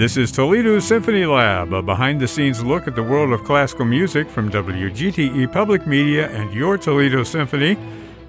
[0.00, 3.84] This is Toledo Symphony Lab, a behind the scenes look at the world of classical
[3.84, 7.76] music from WGTE Public Media and your Toledo Symphony.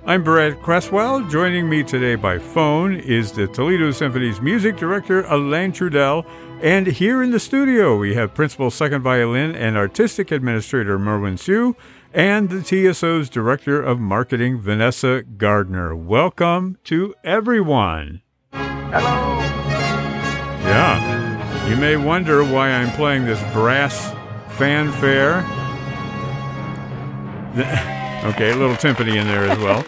[0.06, 1.30] I'm Brett Cresswell.
[1.30, 6.26] Joining me today by phone is the Toledo Symphony's music director, Alain Trudel.
[6.62, 11.78] And here in the studio, we have principal second violin and artistic administrator, Merwin Siu,
[12.14, 15.96] and the TSO's director of marketing, Vanessa Gardner.
[15.96, 18.24] Welcome to everyone.
[18.52, 19.40] Hello.
[20.68, 21.11] Yeah.
[21.68, 24.12] You may wonder why I'm playing this brass
[24.58, 25.38] fanfare.
[28.26, 29.84] okay, a little timpani in there as well.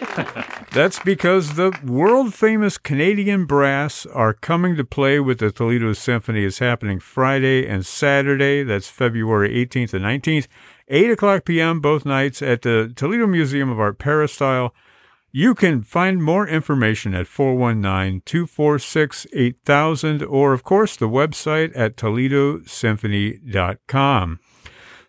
[0.72, 6.44] That's because the world famous Canadian brass are coming to play with the Toledo Symphony.
[6.44, 8.62] It's happening Friday and Saturday.
[8.62, 10.48] That's February 18th and 19th,
[10.88, 11.80] 8 o'clock p.m.
[11.80, 14.74] both nights at the Toledo Museum of Art Peristyle.
[15.36, 21.96] You can find more information at 419 246 8000 or, of course, the website at
[21.96, 24.38] ToledoSymphony.com.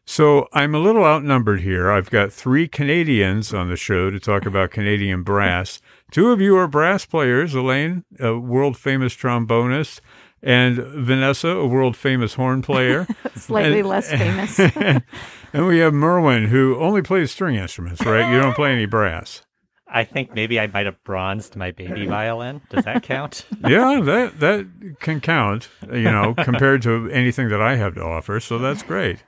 [0.04, 1.92] So I'm a little outnumbered here.
[1.92, 5.80] I've got three Canadians on the show to talk about Canadian brass.
[6.10, 10.00] Two of you are brass players Alain, a world famous trombonist,
[10.42, 13.06] and Vanessa, a world famous horn player.
[13.36, 14.60] Slightly And- less famous.
[15.54, 18.34] and we have Merwin, who only plays string instruments, right?
[18.34, 19.45] You don't play any brass.
[19.88, 22.62] I think maybe I might have bronzed my baby violin.
[22.70, 23.46] Does that count?
[23.68, 24.68] yeah, that that
[25.00, 28.40] can count, you know, compared to anything that I have to offer.
[28.40, 29.24] So that's great.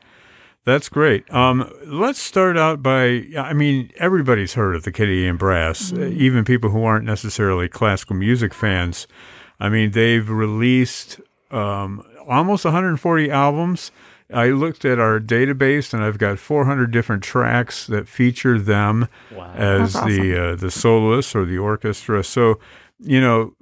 [0.65, 1.31] That's great.
[1.33, 6.43] Um, let's start out by, I mean, everybody's heard of the Canadian Brass, uh, even
[6.43, 9.07] people who aren't necessarily classical music fans.
[9.61, 11.21] I mean, they've released
[11.51, 13.91] um, almost 140 albums.
[14.33, 19.53] I looked at our database, and I've got 400 different tracks that feature them Wow.
[19.55, 22.23] as That's the uh, the soloists or the orchestra.
[22.23, 22.59] So,
[22.99, 23.53] you know,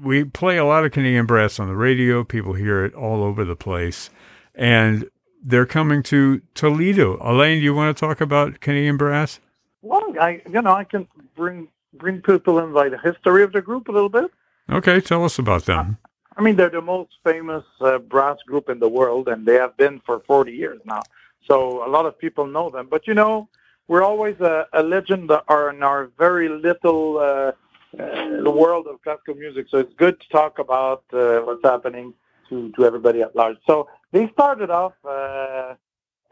[0.00, 2.22] we play a lot of Canadian brass on the radio.
[2.22, 4.10] People hear it all over the place,
[4.54, 5.08] and
[5.42, 7.18] they're coming to Toledo.
[7.20, 9.40] Alain, do you want to talk about Canadian brass?
[9.82, 13.60] Well, I you know I can bring bring people in by the history of the
[13.62, 14.30] group a little bit.
[14.70, 15.98] Okay, tell us about them.
[16.36, 19.76] I mean, they're the most famous uh, brass group in the world, and they have
[19.76, 21.02] been for 40 years now.
[21.48, 22.88] So a lot of people know them.
[22.90, 23.48] But you know,
[23.88, 27.52] we're always a, a legend or in our very little uh,
[28.00, 29.66] uh, world of classical music.
[29.70, 32.12] So it's good to talk about uh, what's happening
[32.48, 33.56] to to everybody at large.
[33.66, 34.94] So they started off.
[35.04, 35.74] Uh,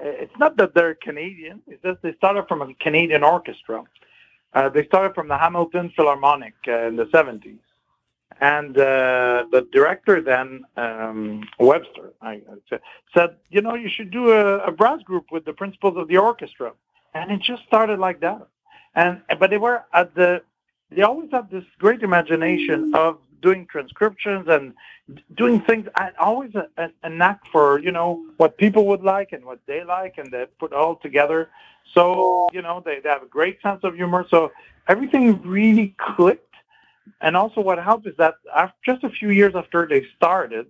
[0.00, 1.62] it's not that they're Canadian.
[1.66, 3.84] It's just they started from a Canadian orchestra.
[4.52, 7.58] Uh, they started from the Hamilton Philharmonic uh, in the 70s.
[8.40, 12.78] And uh, the director then, um, Webster, I, I
[13.14, 16.18] said, you know, you should do a, a brass group with the principals of the
[16.18, 16.72] orchestra.
[17.14, 18.46] And it just started like that.
[18.94, 20.42] And but they were at the,
[20.90, 24.74] they always had this great imagination of doing transcriptions and
[25.36, 25.86] doing things.
[25.96, 29.60] I always a, a, a knack for you know what people would like and what
[29.66, 31.50] they like, and they put all together.
[31.94, 34.26] So you know they, they have a great sense of humor.
[34.30, 34.50] So
[34.88, 36.53] everything really clicked.
[37.20, 40.66] And also, what helped is that after, just a few years after they started,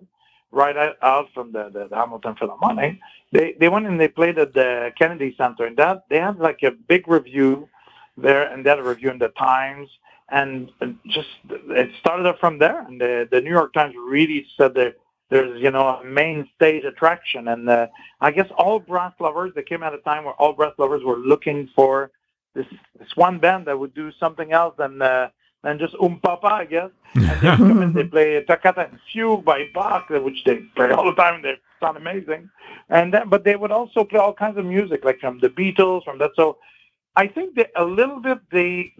[0.50, 2.98] right out- from the, the, the Hamilton Philharmonic,
[3.32, 6.62] they they went and they played at the Kennedy Center, and that they had like
[6.62, 7.68] a big review
[8.16, 9.88] there, and they had a review in the Times,
[10.30, 12.80] and and just it started up from there.
[12.86, 14.94] And the the New York Times really said that
[15.30, 17.88] there's you know a main stage attraction, and uh,
[18.20, 19.52] I guess all brass lovers.
[19.54, 22.12] They came at a time where all brass lovers were looking for
[22.54, 22.66] this
[22.98, 25.28] this one band that would do something else than uh,
[25.64, 26.90] than just Um Papa, I guess.
[27.14, 31.06] And they come and they play Toccata and Fugue by Bach, which they play all
[31.06, 31.42] the time.
[31.42, 32.50] They sound amazing.
[32.88, 36.18] And but they would also play all kinds of music, like from the Beatles, from
[36.18, 36.32] that.
[36.36, 36.58] So
[37.16, 38.92] I think that a little bit they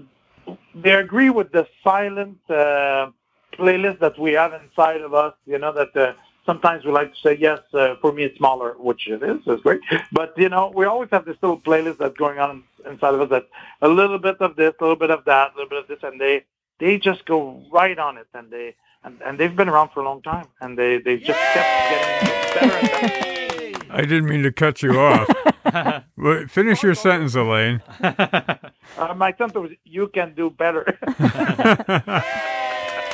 [0.75, 3.11] they agree with the silent uh,
[3.59, 5.35] playlist that we have inside of us.
[5.47, 6.13] You know that uh,
[6.47, 7.61] sometimes we like to say yes.
[7.73, 9.41] Uh, for me, it's smaller, which it is.
[9.47, 9.81] It's great.
[10.13, 13.31] But you know, we always have this little playlist that's going on inside of us.
[13.31, 13.49] That
[13.83, 16.03] a little bit of this, a little bit of that, a little bit of this,
[16.03, 16.45] and they
[16.79, 20.05] they just go right on it, and they and, and they've been around for a
[20.05, 23.87] long time, and they they just kept getting better and better.
[23.91, 25.29] I didn't mean to cut you off.
[26.17, 27.83] But finish your sentence, Alain.
[28.97, 30.85] Uh, my sentence was, "You can do better."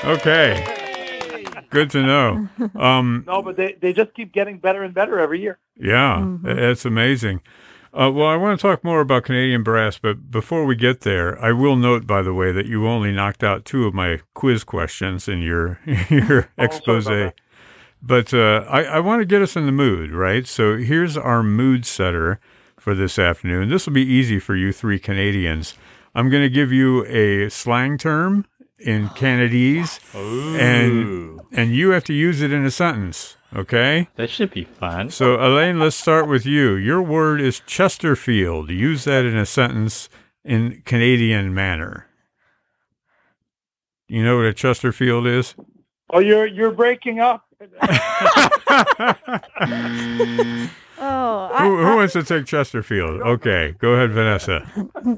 [0.02, 0.64] Okay.
[1.68, 2.48] Good to know.
[2.74, 5.58] Um, no, but they they just keep getting better and better every year.
[5.76, 7.42] Yeah, that's amazing.
[7.92, 11.42] Uh, well, I want to talk more about Canadian brass, but before we get there,
[11.42, 14.62] I will note, by the way, that you only knocked out two of my quiz
[14.62, 17.06] questions in your your Oh, expose.
[18.02, 20.46] But uh, I, I want to get us in the mood, right?
[20.46, 22.40] So here's our mood setter
[22.78, 23.68] for this afternoon.
[23.68, 25.74] This will be easy for you three Canadians.
[26.14, 28.46] I'm going to give you a slang term
[28.78, 30.00] in Canadese,
[30.58, 33.36] and and you have to use it in a sentence.
[33.54, 34.08] Okay?
[34.16, 35.10] That should be fun.
[35.10, 36.74] So, Alain, let's start with you.
[36.74, 38.70] Your word is Chesterfield.
[38.70, 40.08] Use that in a sentence
[40.44, 42.06] in Canadian manner.
[44.08, 45.54] You know what a Chesterfield is?
[46.10, 47.44] Oh, you're you're breaking up.
[51.02, 53.22] Oh, I, Who, who I- wants to take Chesterfield?
[53.22, 54.60] Okay, go ahead, Vanessa.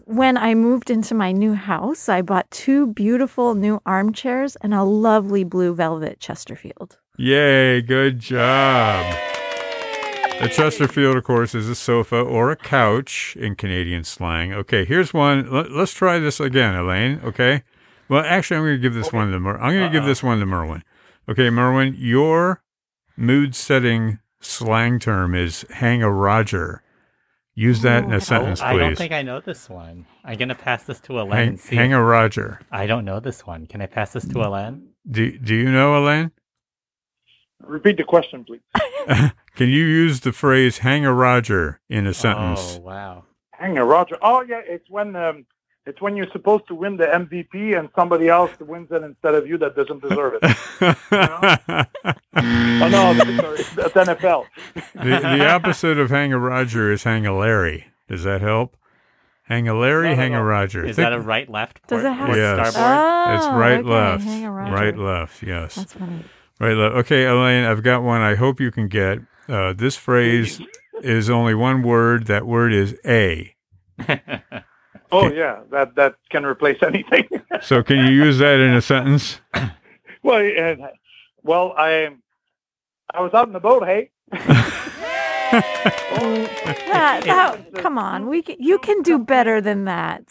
[0.06, 4.84] when I moved into my new house, I bought two beautiful new armchairs and a
[4.84, 6.98] lovely blue velvet Chesterfield.
[7.18, 9.04] Yay, good job.
[10.40, 14.52] A Chesterfield, of course, is a sofa or a couch in Canadian slang.
[14.52, 15.50] Okay, here's one.
[15.52, 17.20] Let, us try this again, Alain.
[17.22, 17.62] Okay.
[18.08, 20.22] Well, actually, I'm going to give this one to Mer- I'm going to give this
[20.22, 20.82] one to Merwin.
[21.28, 22.62] Okay, Merwin, your
[23.16, 26.82] mood-setting slang term is "hang a Roger."
[27.54, 30.06] Use that in a sentence, I don't think I know this one.
[30.24, 31.30] I'm gonna pass this to Alain.
[31.30, 32.60] hang, see hang a Roger.
[32.70, 33.66] I don't know this one.
[33.66, 34.88] Can I pass this to Alain?
[35.10, 36.32] Do Do you know, Alain?
[37.66, 38.60] Repeat the question, please.
[39.56, 42.76] Can you use the phrase "hang a Roger" in a sentence?
[42.78, 43.24] Oh wow.
[43.52, 44.16] Hang a Roger.
[44.22, 45.46] Oh yeah, it's when um,
[45.86, 49.46] it's when you're supposed to win the MVP and somebody else wins it instead of
[49.46, 50.56] you that doesn't deserve it.
[52.34, 54.46] Oh no, sorry, that's NFL.
[54.94, 57.86] the, the opposite of hang a Roger is hang a Larry.
[58.08, 58.76] Does that help?
[59.44, 60.42] Hang a Larry, No, no, hang a.
[60.42, 60.84] Roger.
[60.84, 61.86] Is Think- that a right left?
[61.86, 62.72] Does it have- port Yes.
[62.72, 63.36] starboard?
[63.36, 64.72] it's Oh, right, okay, left, hang a Roger.
[64.74, 65.42] right, left.
[65.42, 66.24] Yes, That's funny.
[66.62, 66.76] Right.
[66.76, 68.20] Okay, Alain, I've got one.
[68.20, 69.18] I hope you can get.
[69.48, 70.60] Uh, this phrase
[71.02, 72.28] is only one word.
[72.28, 73.56] That word is a.
[75.14, 77.28] Oh yeah, that that can replace anything.
[77.60, 79.40] So can you use that in a sentence?
[80.22, 80.80] well, and,
[81.42, 82.08] well, I
[83.12, 83.84] I was out in the boat.
[83.84, 84.10] Hey,
[86.22, 90.24] That, that, come on, we can, you can do better than that.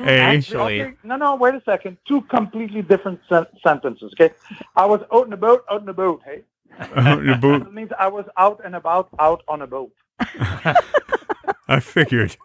[0.00, 0.18] A.
[0.18, 1.96] Actually, Okay, no, no, wait a second.
[2.06, 4.12] Two completely different sen- sentences.
[4.14, 4.34] Okay,
[4.76, 6.22] I was out in the boat, out in the boat.
[6.24, 6.42] Hey,
[6.78, 9.92] The boot- that means I was out and about, out on a boat.
[11.68, 12.36] I figured.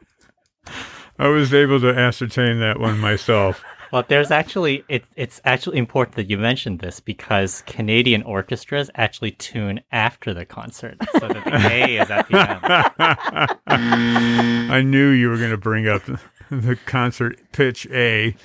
[1.18, 3.63] I was able to ascertain that one myself.
[3.91, 9.31] Well, there's actually it, it's actually important that you mentioned this because Canadian orchestras actually
[9.31, 13.59] tune after the concert, so that the A is at the end.
[14.71, 16.03] I knew you were going to bring up
[16.50, 18.36] the concert pitch A,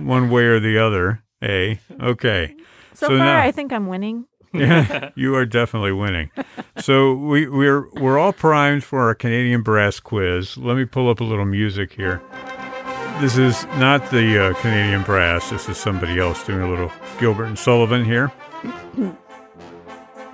[0.00, 1.22] one way or the other.
[1.42, 1.78] A.
[2.00, 2.54] Okay.
[2.94, 4.26] So, So far, now- I think I'm winning.
[4.52, 6.30] Yeah, you are definitely winning.
[6.78, 10.56] So we, we're we're all primed for our Canadian brass quiz.
[10.56, 12.22] Let me pull up a little music here.
[13.20, 15.48] This is not the uh, Canadian brass.
[15.50, 18.30] This is somebody else doing a little Gilbert and Sullivan here.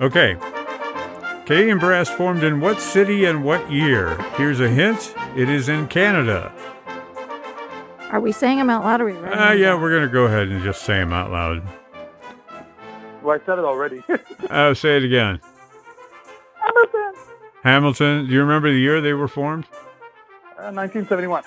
[0.01, 0.35] Okay.
[1.45, 4.17] Canadian brass formed in what city and what year?
[4.33, 5.13] Here's a hint.
[5.37, 6.51] It is in Canada.
[8.11, 10.25] Are we saying them out loud or are we writing Ah, yeah, we're gonna go
[10.25, 11.63] ahead and just say them out loud.
[13.23, 14.03] Well, I said it already.
[14.49, 15.39] Uh, say it again.
[16.59, 17.13] Hamilton,
[17.63, 18.27] Hamilton.
[18.27, 19.65] Do you remember the year they were formed?
[20.59, 21.43] uh, 1971.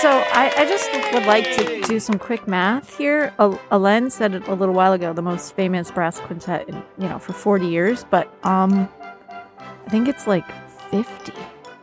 [0.00, 3.34] So I, I just would like to do some quick math here.
[3.38, 7.06] Al- Alain said it a little while ago, the most famous brass quintet, in, you
[7.08, 8.88] know, for 40 years, but um,
[9.28, 10.46] I think it's like
[10.90, 11.34] 50.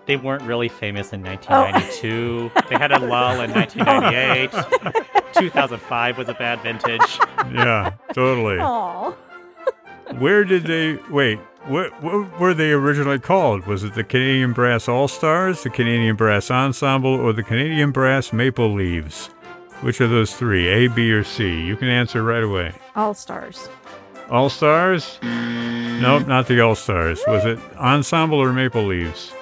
[0.07, 2.49] They weren't really famous in 1992.
[2.69, 4.51] they had a lull in 1998.
[5.33, 7.19] 2005 was a bad vintage.
[7.53, 8.57] Yeah, totally.
[8.59, 9.15] Oh,
[10.17, 11.39] Where did they wait?
[11.67, 13.65] What, what were they originally called?
[13.67, 18.31] Was it the Canadian Brass All Stars, the Canadian Brass Ensemble, or the Canadian Brass
[18.31, 19.27] Maple Leaves?
[19.81, 21.61] Which of those three, A, B, or C?
[21.61, 22.73] You can answer right away.
[22.95, 23.67] All Stars.
[24.29, 25.19] All Stars?
[25.21, 27.19] Nope, not the All Stars.
[27.27, 29.33] Was it Ensemble or Maple Leaves?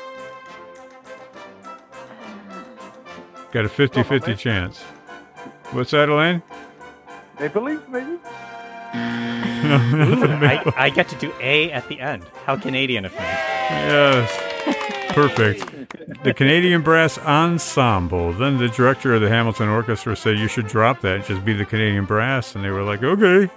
[1.69, 4.81] Uh, Got a 50 50 chance.
[5.71, 6.41] What's that, Alain?
[7.39, 8.17] Maple Leafs, maybe?
[9.71, 12.23] Ooh, I, I get to do A at the end.
[12.45, 13.19] How Canadian of me.
[13.19, 14.31] Yes.
[15.13, 15.71] Perfect.
[16.23, 18.33] The Canadian Brass Ensemble.
[18.33, 21.65] Then the director of the Hamilton Orchestra said you should drop that, just be the
[21.65, 22.55] Canadian Brass.
[22.55, 23.49] And they were like, okay.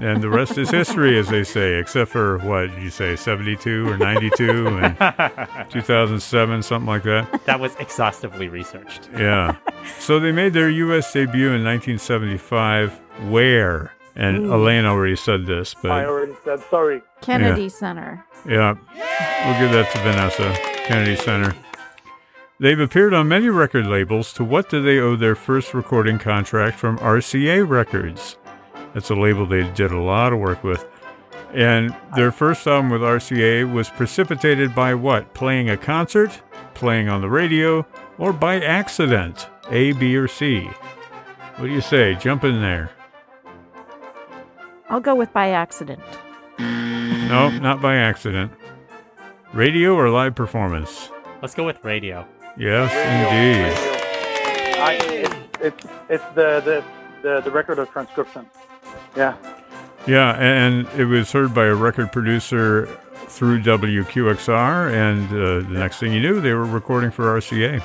[0.00, 3.96] And the rest is history, as they say, except for what you say, 72 or
[3.96, 7.44] 92 and 2007, something like that.
[7.46, 9.08] That was exhaustively researched.
[9.16, 9.56] Yeah.
[10.00, 11.12] So they made their U.S.
[11.12, 12.98] debut in 1975.
[13.28, 13.92] Where?
[14.16, 14.52] And hmm.
[14.52, 17.02] Alain already said this, but I already said sorry.
[17.20, 18.24] Kennedy Center.
[18.46, 20.52] yeah, we'll give that to Vanessa,
[20.86, 21.54] Kennedy Center.
[22.60, 24.32] They've appeared on many record labels.
[24.32, 28.36] To what do they owe their first recording contract from RCA Records?
[28.94, 30.84] That's a label they did a lot of work with.
[31.52, 35.34] And their first album with RCA was precipitated by what?
[35.34, 36.42] Playing a concert,
[36.74, 37.86] playing on the radio,
[38.18, 39.48] or by accident?
[39.70, 40.68] A, B, or C?
[41.56, 42.14] What do you say?
[42.16, 42.90] Jump in there.
[44.90, 46.00] I'll go with by accident.
[46.58, 48.52] No, not by accident.
[49.52, 51.10] Radio or live performance?
[51.42, 52.26] Let's go with radio.
[52.56, 53.98] Yes, indeed.
[54.80, 56.84] I, it's, it's it's the, the
[57.22, 58.46] the the record of transcription.
[59.16, 59.36] Yeah.
[60.06, 62.86] Yeah, and it was heard by a record producer
[63.26, 67.82] through WQXR, and uh, the next thing you knew, they were recording for RCA.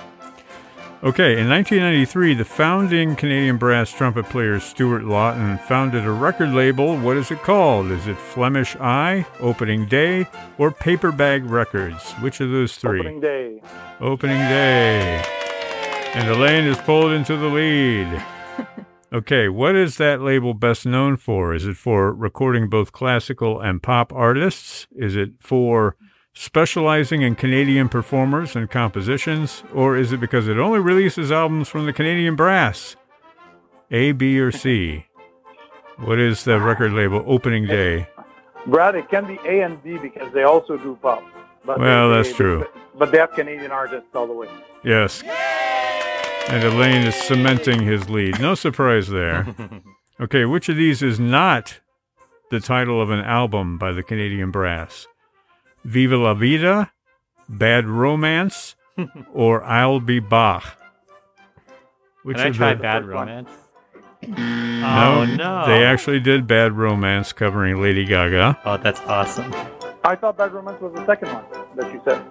[1.03, 6.97] Okay, in 1993, the founding Canadian brass trumpet player Stuart Laughton founded a record label.
[6.97, 7.91] What is it called?
[7.91, 10.25] Is it Flemish Eye, Opening Day,
[10.57, 12.13] or Paper Bag Records?
[12.21, 13.01] Which of those three?
[13.01, 13.61] Opening day.
[13.99, 15.21] Opening Day.
[16.13, 18.23] And Alain is pulled into the lead.
[19.13, 21.53] Okay, what is that label best known for?
[21.53, 24.87] Is it for recording both classical and pop artists?
[24.95, 25.95] Is it for
[26.33, 29.63] specializing in Canadian performers and compositions?
[29.73, 32.95] Or is it because it only releases albums from the Canadian brass?
[33.91, 35.05] A, B, or C?
[35.97, 38.07] What is the record label opening day?
[38.65, 41.23] Brad, it can be A and B because they also do pop.
[41.65, 42.65] But Well, they- that's they- true.
[42.95, 44.47] But they have Canadian artists all the way.
[44.83, 45.23] Yes.
[46.49, 48.39] And Alain is cementing his lead.
[48.39, 49.47] No surprise there.
[50.21, 51.79] Okay, which of these is not
[52.51, 55.07] the title of an album by the Canadian Brass?
[55.83, 56.91] Viva la Vida,
[57.49, 58.75] Bad Romance,
[59.33, 60.77] or I'll Be Bach?
[62.23, 63.27] Which Can I try the- Bad first one.
[63.27, 63.49] Romance?
[64.25, 64.35] No,
[65.19, 65.65] oh no!
[65.67, 68.57] They actually did Bad Romance covering Lady Gaga.
[68.63, 69.53] Oh, that's awesome.
[70.05, 71.43] I thought Bad Romance was the second one
[71.75, 72.23] that you said.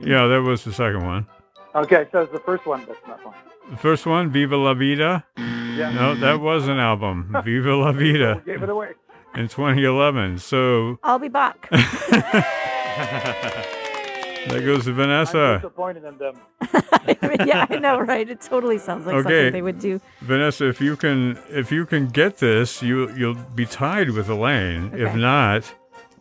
[0.00, 1.26] Yeah, that was the second one.
[1.74, 2.86] Okay, so it's the first one.
[2.86, 3.34] That's not one.
[3.70, 5.24] The first one, Viva la Vida.
[5.36, 5.90] Yeah.
[5.90, 7.36] No, that was an album.
[7.44, 8.92] Viva la Vida We gave it away.
[9.34, 10.38] in 2011.
[10.38, 11.68] So I'll be back.
[14.48, 15.56] That goes to I'm Vanessa.
[15.62, 16.36] disappointed in them.
[17.46, 18.28] yeah, I know, right?
[18.28, 19.22] It totally sounds like Okay.
[19.22, 20.00] something they would do.
[20.20, 24.90] Vanessa, if you can if you can get this, you you'll be tied with Alain.
[24.94, 25.74] If not,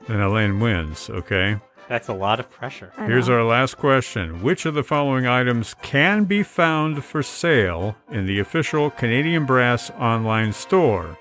[0.08, 1.58] then Alain wins, okay?
[1.90, 2.94] That's a lot of pressure.
[2.98, 3.36] I Here's know.
[3.40, 4.42] our last question.
[4.42, 9.92] Which of the following items can be found for sale in the official Canadian Brass
[9.92, 11.18] online store?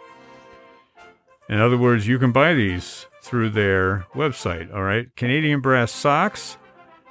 [1.49, 5.15] In other words, you can buy these through their website, all right?
[5.17, 6.59] Canadian Brass socks,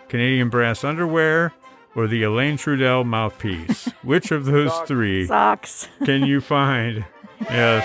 [0.10, 1.54] Canadian Brass underwear,
[1.96, 3.86] or the Alain Trudel mouthpiece.
[4.04, 4.88] Which of those Socks.
[4.88, 5.88] three socks.
[6.06, 7.06] can you find?
[7.50, 7.84] Yes.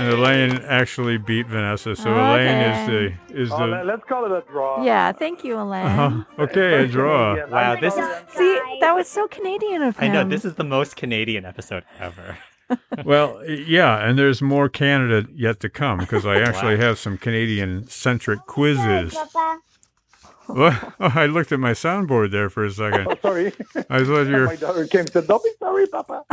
[0.00, 4.24] And Alain actually beat Vanessa, so Alain is the is Oh, the let- let's call
[4.24, 4.82] it a draw.
[4.82, 5.84] Yeah, thank you, Alain.
[5.84, 6.24] Uh-huh.
[6.44, 7.34] okay a draw.
[7.34, 7.50] Canadian.
[7.50, 10.10] Wow, this is- See, that was so Canadian of him.
[10.10, 12.38] I know this is the most Canadian episode ever.
[13.04, 16.82] Well, yeah, and there's more Canada yet to come because I actually Wow.
[16.82, 19.16] have some Canadian centric quizzes.
[20.48, 23.06] Well, I looked at my soundboard there for a second.
[23.08, 23.52] Oh, sorry.
[23.88, 26.24] I thought My you're, daughter came and said, "Don't be sorry, Papa."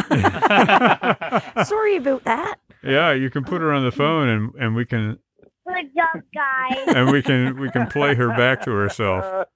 [1.65, 2.56] Sorry about that.
[2.84, 5.20] yeah, you can put her on the phone and, and we can
[5.67, 6.96] Good job, guys.
[6.96, 9.48] and we can we can play her back to herself.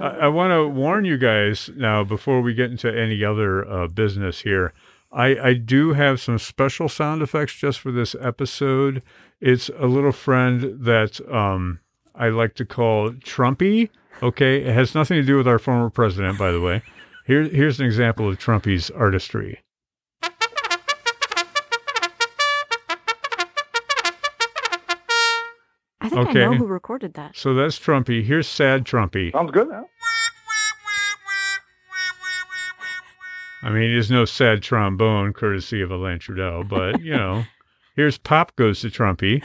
[0.00, 3.86] I, I want to warn you guys now before we get into any other uh,
[3.86, 4.72] business here.
[5.14, 9.02] I, I do have some special sound effects just for this episode.
[9.40, 11.78] It's a little friend that um,
[12.14, 13.90] I like to call Trumpy.
[14.22, 16.82] Okay, it has nothing to do with our former president, by the way.
[17.26, 19.60] Here, here's an example of Trumpy's artistry.
[26.00, 26.42] I think Okay.
[26.44, 27.36] I know who recorded that.
[27.36, 28.22] So that's Trumpy.
[28.24, 29.32] Here's sad Trumpy.
[29.32, 29.84] sounds good, huh?
[33.64, 37.44] I mean, there's no sad trombone courtesy of Alain Trudel, but you know,
[37.96, 39.42] here's Pop goes to Trumpy.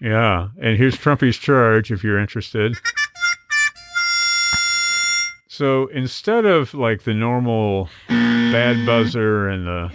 [0.00, 2.74] yeah, and here's Trumpy's charge if you're interested.
[5.46, 9.90] So instead of like the normal bad buzzer and the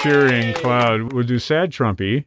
[0.00, 2.24] cheering cloud, we'll do sad Trumpy.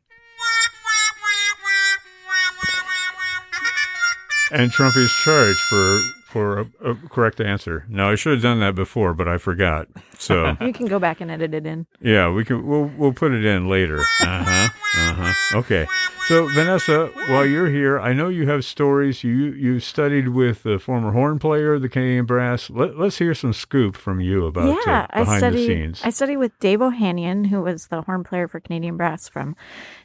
[4.52, 7.86] And Trumpy's charged for for a, a correct answer.
[7.90, 9.88] Now I should have done that before, but I forgot.
[10.18, 11.88] So You can go back and edit it in.
[12.02, 14.00] yeah, we can we'll we'll put it in later.
[14.22, 14.70] Uh huh.
[14.98, 15.58] Uh huh.
[15.60, 15.88] Okay.
[16.28, 19.24] So Vanessa, while you're here, I know you have stories.
[19.24, 22.70] You you studied with the former horn player of the Canadian Brass.
[22.70, 25.58] Let, let's hear some scoop from you about yeah, uh, behind I studied.
[25.58, 26.02] the scenes.
[26.04, 29.56] I studied with Dave Ohanian, who was the horn player for Canadian Brass from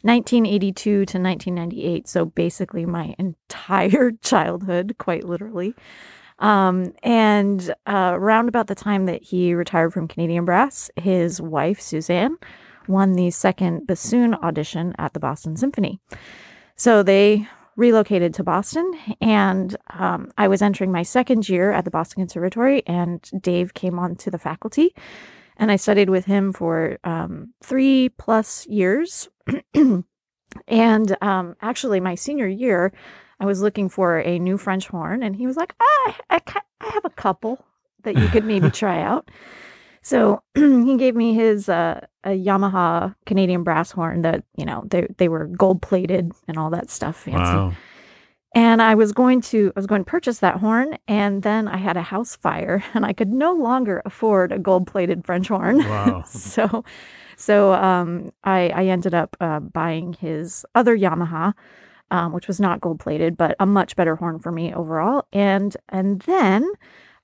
[0.02, 2.06] 1982 to 1998.
[2.06, 5.74] So basically, my entire childhood, quite literally.
[6.38, 11.80] Um, and uh, around about the time that he retired from Canadian Brass, his wife
[11.80, 12.36] Suzanne
[12.88, 16.00] won the second bassoon audition at the Boston Symphony.
[16.76, 17.46] So they
[17.76, 22.86] relocated to Boston, and um, I was entering my second year at the Boston Conservatory,
[22.86, 24.94] and Dave came onto the faculty.
[25.56, 29.28] and I studied with him for um, three plus years.
[30.68, 32.92] and um, actually, my senior year,
[33.40, 36.40] I was looking for a new French horn, and he was like, ah, I,
[36.80, 37.64] I have a couple
[38.02, 39.30] that you could maybe try out.
[40.02, 45.06] So he gave me his uh, a Yamaha Canadian brass horn that you know they
[45.16, 47.38] they were gold plated and all that stuff fancy.
[47.38, 47.72] Wow.
[48.54, 51.78] And I was going to I was going to purchase that horn, and then I
[51.78, 55.78] had a house fire, and I could no longer afford a gold plated French horn.
[55.78, 56.22] Wow.
[56.26, 56.84] so
[57.36, 61.54] so um, I I ended up uh, buying his other Yamaha.
[62.10, 65.24] Um, which was not gold plated, but a much better horn for me overall.
[65.32, 66.70] And and then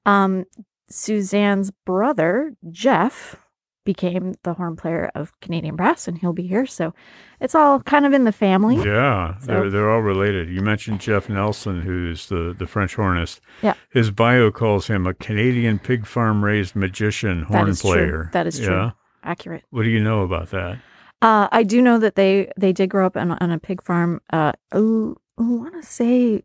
[0.06, 0.47] um,
[0.90, 3.37] Suzanne's brother, Jeff,
[3.85, 6.66] became the horn player of Canadian Brass, and he'll be here.
[6.66, 6.92] So
[7.40, 8.76] it's all kind of in the family.
[8.76, 10.50] Yeah, So- they're they're all related.
[10.50, 13.40] You mentioned Jeff Nelson, who's the, the French hornist.
[13.62, 13.75] Yeah.
[13.90, 18.07] His bio calls him a Canadian pig farm raised magician horn that player.
[18.25, 18.28] true.
[18.33, 18.75] That is true.
[18.75, 18.90] Yeah.
[19.23, 19.64] Accurate.
[19.71, 20.78] What do you know about that?
[21.21, 24.21] Uh, I do know that they they did grow up on, on a pig farm.
[24.33, 24.78] Uh, I
[25.38, 26.42] want to say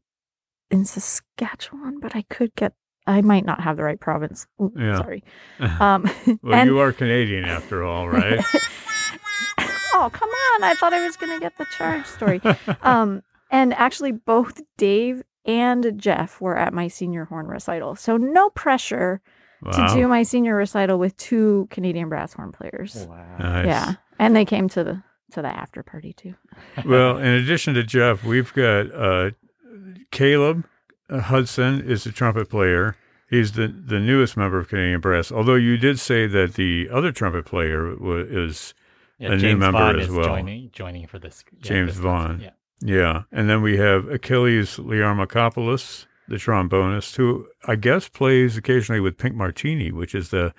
[0.71, 2.73] in Saskatchewan, but I could get.
[3.05, 4.47] I might not have the right province.
[4.61, 4.97] Ooh, Yeah.
[4.97, 5.23] Sorry.
[5.59, 6.09] Um,
[6.41, 8.39] Well, and- you are Canadian after all, right?
[9.93, 10.63] oh, come on.
[10.63, 12.41] I thought I was going to get the charge story.
[12.81, 17.95] um, and actually, both Dave and Jeff were at my senior horn recital.
[17.95, 19.21] So, no pressure
[19.61, 19.71] Wow.
[19.87, 23.07] to do my senior recital with two Canadian brass horn players.
[23.09, 23.37] Wow.
[23.39, 23.65] Nice.
[23.65, 23.93] Yeah.
[24.19, 26.35] And they came to the to the after party too.
[26.85, 29.31] Well, in addition to Jeff, we've got uh,
[30.11, 30.65] Caleb
[31.09, 32.95] Uh, Hudson is the trumpet player.
[33.29, 35.31] He's the, the newest member of Canadian Brass.
[35.31, 37.93] Although you did say that the other trumpet player
[38.29, 38.73] is
[39.17, 40.25] Yeah, A new James member Vaughn as is well.
[40.25, 41.43] joining joining for this.
[41.51, 42.41] yeah, James this Vaughn.
[42.41, 42.49] Yeah.
[42.85, 44.75] Yeah, and then we have Achilles
[45.27, 50.53] Liarmakopoulos, the trombonist, who I guess plays occasionally with Pink Martini, which is the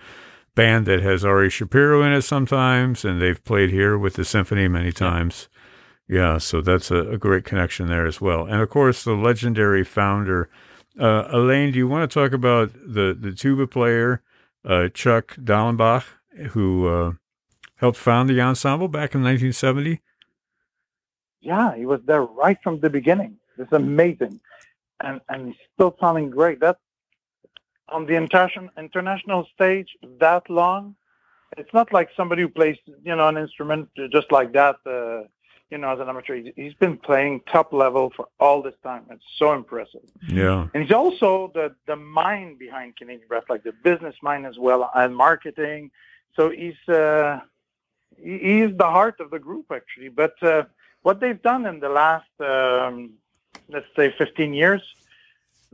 [0.54, 4.68] band that has Ari Shapiro in it sometimes, and they've played here with the symphony
[4.68, 5.48] many times.
[6.08, 8.44] Yeah, so that's a, a great connection there as well.
[8.44, 10.50] And of course, the legendary founder,
[10.98, 11.72] uh, Alain.
[11.72, 14.22] Do you want to talk about the the tuba player,
[14.64, 16.04] uh, Chuck Dallenbach,
[16.50, 17.12] who uh,
[17.76, 20.02] helped found the ensemble back in 1970?
[21.40, 23.38] Yeah, he was there right from the beginning.
[23.58, 24.40] It's amazing,
[25.02, 26.60] and and he's still sounding great.
[26.60, 26.78] That's
[27.88, 29.88] on the international stage
[30.20, 30.96] that long.
[31.56, 34.76] It's not like somebody who plays you know an instrument just like that.
[35.70, 39.04] You know, as an amateur, He- he's been playing top level for all this time.
[39.10, 40.02] It's so impressive.
[40.28, 40.68] Yeah.
[40.72, 44.90] And he's also the the mind behind Canadian Brass, like the business mind as well,
[44.94, 45.90] and marketing.
[46.36, 47.40] So he's uh,
[48.16, 50.10] he's the heart of the group actually.
[50.10, 50.64] But uh,
[51.02, 53.14] what they've done in the last um,
[53.68, 54.82] let's say 15 years,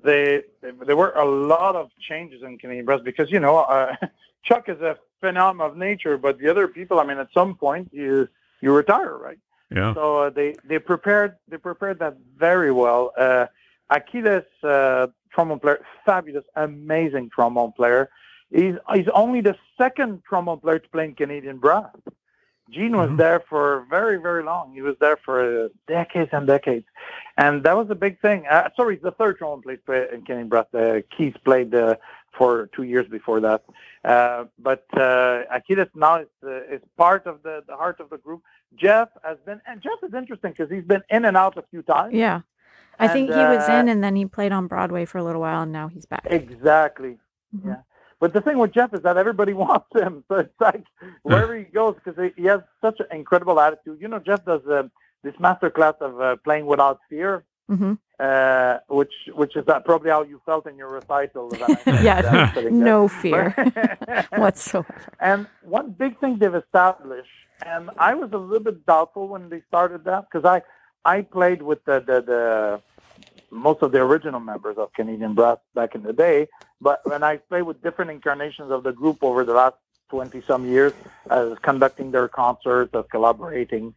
[0.03, 0.43] they
[0.87, 3.95] there were a lot of changes in Canadian Brass because you know uh,
[4.45, 7.89] Chuck is a phenomenon of nature, but the other people, I mean, at some point
[7.93, 8.29] you
[8.63, 9.39] you retire, right?
[9.75, 9.95] Yeah.
[9.95, 13.13] So uh, they they prepared they prepared that very well.
[13.17, 13.47] Uh,
[13.89, 18.11] Achilles, uh, trombone player, fabulous, amazing trombone player.
[18.51, 21.95] He's he's only the second trombone player to play in Canadian brass.
[22.71, 23.17] Gene was Mhm.
[23.17, 24.73] there for very very long.
[24.73, 26.87] He was there for uh, decades and decades,
[27.37, 28.47] and that was a big thing.
[28.49, 30.67] Uh, sorry, the third trombone player to play in Canadian brass.
[30.75, 31.97] Uh, Keith played uh,
[32.37, 33.65] for two years before that.
[34.05, 38.19] Uh, but uh, Achilles now is, uh, is part of the, the heart of the
[38.19, 38.43] group.
[38.77, 41.83] Jeff has been, and Jeff is interesting because he's been in and out a few
[41.83, 42.15] times.
[42.15, 42.41] Yeah.
[42.99, 45.25] I think And, he was uh, in and then he played on Broadway for a
[45.25, 46.27] little while and now he's back.
[46.27, 47.19] Exactly.
[47.57, 47.67] Mhm.
[47.67, 47.77] Yeah.
[48.21, 50.23] But the thing with Jeff is that everybody wants him.
[50.29, 50.85] So it's like
[51.23, 53.99] wherever he goes, because he, has such an incredible attitude.
[54.01, 54.85] You know, Jeff does uh,
[55.23, 60.11] this master class of uh, playing without fear, hmm uh, which which is that probably
[60.11, 61.49] how you felt in your recital.
[61.51, 62.93] when I said Yeah, that, sitting there.
[62.93, 63.45] No fear
[64.43, 64.95] whatsoever.
[65.21, 67.31] And one big thing they've established,
[67.65, 70.63] and I was a little bit doubtful when they started that because I
[71.05, 72.83] I played with the, the the
[73.51, 76.47] most of the original members of Canadian Brass back in the day,
[76.81, 79.77] but when I played with different incarnations of the group over the last
[80.11, 80.93] twenty some years,
[81.31, 83.95] as conducting their concerts, as collaborating.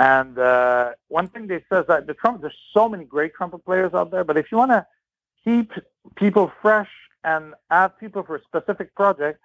[0.00, 3.92] And uh, one thing they says that the trumpet, there's so many great trumpet players
[3.92, 4.86] out there, but if you want to
[5.44, 5.72] keep
[6.16, 6.88] people fresh
[7.22, 9.40] and add people for a specific project,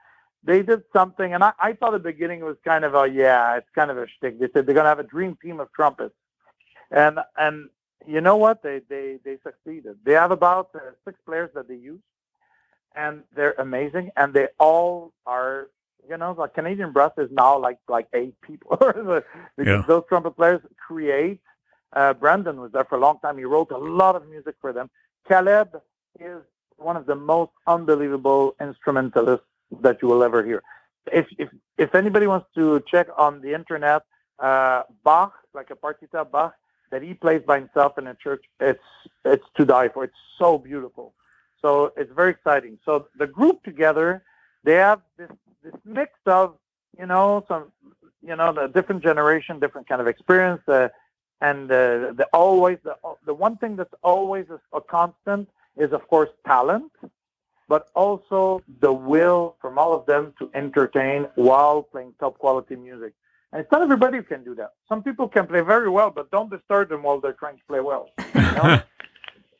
[0.46, 3.06] they did something, and I, I thought at the beginning it was kind of a
[3.06, 4.39] yeah, it's kind of a shtick.
[4.39, 6.15] They said they're gonna have a dream team of trumpets,
[6.89, 7.68] and and
[8.08, 8.63] you know what?
[8.63, 9.98] They they they succeeded.
[10.06, 12.00] They have about uh, six players that they use,
[12.96, 15.68] and they're amazing, and they all are.
[16.10, 19.24] You know, like Canadian Brass is now like like eight people because
[19.65, 19.84] Yeah.
[19.88, 21.41] those trumpet players create.
[21.94, 23.38] Uh, Brandon was there for a long time.
[23.38, 24.89] He wrote a lot of music for them.
[25.28, 25.82] Caleb
[26.20, 26.41] is
[26.78, 29.46] one of the most unbelievable instrumentalists
[29.82, 30.62] that you will ever hear.
[31.12, 34.02] if if if anybody wants to check on the internet,
[34.39, 36.54] uh, Bach, like a partita Bach
[36.91, 38.88] that he plays by himself in a church, it's
[39.24, 40.04] it's to die for.
[40.04, 41.13] It's so beautiful.
[41.62, 42.78] So it's very exciting.
[42.86, 44.24] So the group together,
[44.63, 45.30] they have this
[45.65, 46.56] this mix of
[46.97, 47.71] you know some
[48.21, 50.88] you know the different generation, different kind of experience, uh,
[51.41, 56.08] and uh, the always the the one thing that's always a, a constant is of
[56.08, 56.91] course talent,
[57.67, 63.13] but also the will from all of them to entertain while playing top quality music.
[63.51, 64.71] And it's not everybody who can do that.
[64.89, 67.80] Some people can play very well, but don't disturb them while they're trying to play
[67.80, 68.10] well.
[68.34, 68.82] You know?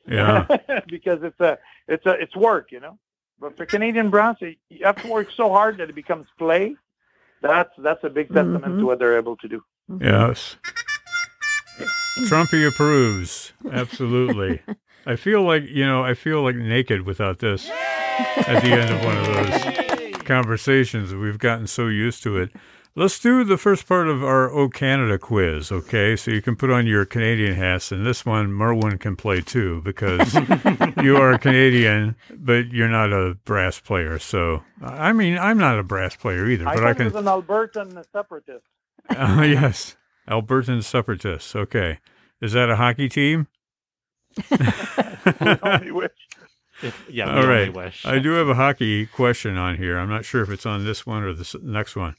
[0.08, 0.46] Yeah.
[0.88, 2.98] because it's a it's a it's work, you know.
[3.40, 6.76] But for Canadian brass, you you have to work so hard that it becomes play.
[7.42, 8.80] That's that's a big testament Mhm.
[8.80, 9.64] to what they're able to do.
[10.02, 10.56] Yes.
[12.28, 13.52] Trumpy approves.
[13.72, 14.62] Absolutely.
[15.06, 19.04] I feel like, you know, I feel like naked without this at the end of
[19.04, 21.14] one of those conversations.
[21.14, 22.52] We've gotten so used to it.
[22.98, 26.16] Let's do the first part of our O Canada quiz, okay?
[26.16, 29.82] So you can put on your Canadian hats, and this one Merwin can play too
[29.84, 30.34] because
[31.04, 34.18] you are a Canadian, but you're not a brass player.
[34.18, 37.06] So, I mean, I'm not a brass player either, I but thought I it can.
[37.08, 38.64] was an Albertan separatist.
[39.10, 39.98] Uh, yes,
[40.30, 41.54] Albertan Separatists.
[41.54, 42.00] Okay,
[42.40, 43.48] is that a hockey team?
[45.94, 46.08] We.
[46.84, 47.74] If, yeah, we All only right.
[47.74, 48.06] wish.
[48.06, 49.98] I do have a hockey question on here.
[49.98, 52.16] I'm not sure if it's on this one or the next one.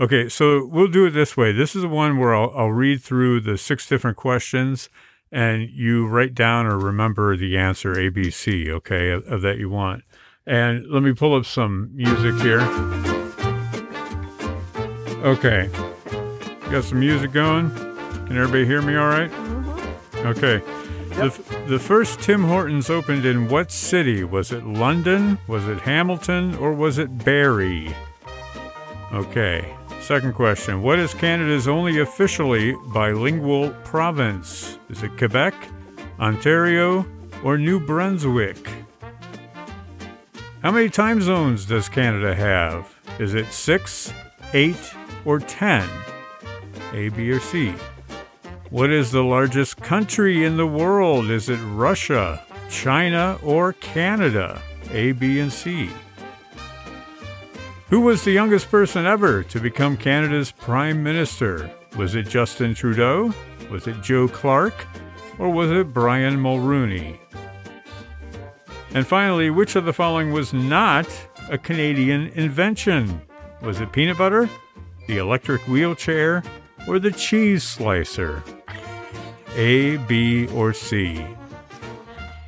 [0.00, 1.50] Okay, so we'll do it this way.
[1.50, 4.88] This is the one where I'll, I'll read through the six different questions,
[5.32, 8.70] and you write down or remember the answer A, B, C.
[8.70, 10.04] Okay, of, of that you want.
[10.46, 12.60] And let me pull up some music here.
[15.24, 15.68] Okay,
[16.70, 17.70] got some music going.
[17.70, 18.94] Can everybody hear me?
[18.94, 19.30] All right?
[19.30, 20.26] Mm-hmm.
[20.28, 20.62] Okay.
[21.16, 24.22] The, the first Tim Hortons opened in what city?
[24.22, 25.38] Was it London?
[25.48, 26.54] Was it Hamilton?
[26.56, 27.92] Or was it Barrie?
[29.12, 29.74] Okay.
[30.08, 30.80] Second question.
[30.80, 34.78] What is Canada's only officially bilingual province?
[34.88, 35.52] Is it Quebec,
[36.18, 37.04] Ontario,
[37.44, 38.70] or New Brunswick?
[40.62, 42.96] How many time zones does Canada have?
[43.18, 44.10] Is it six,
[44.54, 44.94] eight,
[45.26, 45.86] or ten?
[46.94, 47.74] A, B, or C?
[48.70, 51.28] What is the largest country in the world?
[51.28, 54.62] Is it Russia, China, or Canada?
[54.90, 55.90] A, B, and C.
[57.90, 61.70] Who was the youngest person ever to become Canada's Prime Minister?
[61.96, 63.32] Was it Justin Trudeau?
[63.70, 64.74] Was it Joe Clark?
[65.38, 67.18] Or was it Brian Mulroney?
[68.90, 71.08] And finally, which of the following was not
[71.50, 73.22] a Canadian invention?
[73.62, 74.50] Was it peanut butter,
[75.06, 76.42] the electric wheelchair,
[76.86, 78.42] or the cheese slicer?
[79.56, 81.24] A, B, or C?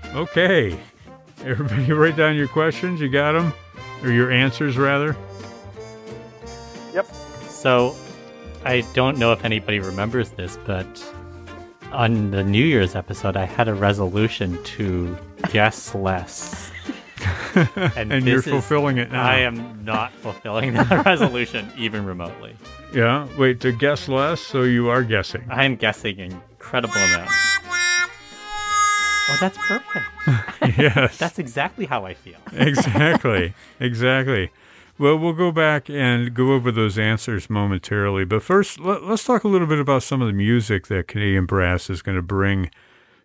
[0.09, 0.79] Okay.
[1.47, 3.01] Everybody write down your questions.
[3.01, 3.55] You got them?
[4.03, 5.17] Or your answers, rather?
[7.61, 7.95] So,
[8.65, 10.87] I don't know if anybody remembers this, but
[11.93, 15.17] on the New Year's episode, I had a resolution to
[15.53, 16.71] guess less.
[17.55, 19.23] and And you're this is- fulfilling it now.
[19.23, 22.57] I am not fulfilling that resolution even remotely.
[22.95, 23.29] Yeah.
[23.37, 25.45] Wait, to guess less, so you are guessing.
[25.51, 27.35] I am guessing incredible amounts.
[29.29, 30.07] Oh, that's perfect.
[30.79, 31.19] yes.
[31.19, 32.39] That's exactly how I feel.
[32.53, 33.53] exactly.
[33.79, 34.51] Exactly.
[35.01, 38.27] Well, we'll go back and go over those answers momentarily.
[38.27, 41.47] But first, let, us talk a little bit about some of the music that Canadian
[41.47, 42.71] Brass is going to bring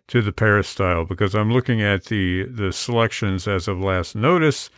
[0.06, 4.70] to the Peristyle because I'm looking at the, the selections as of last notice.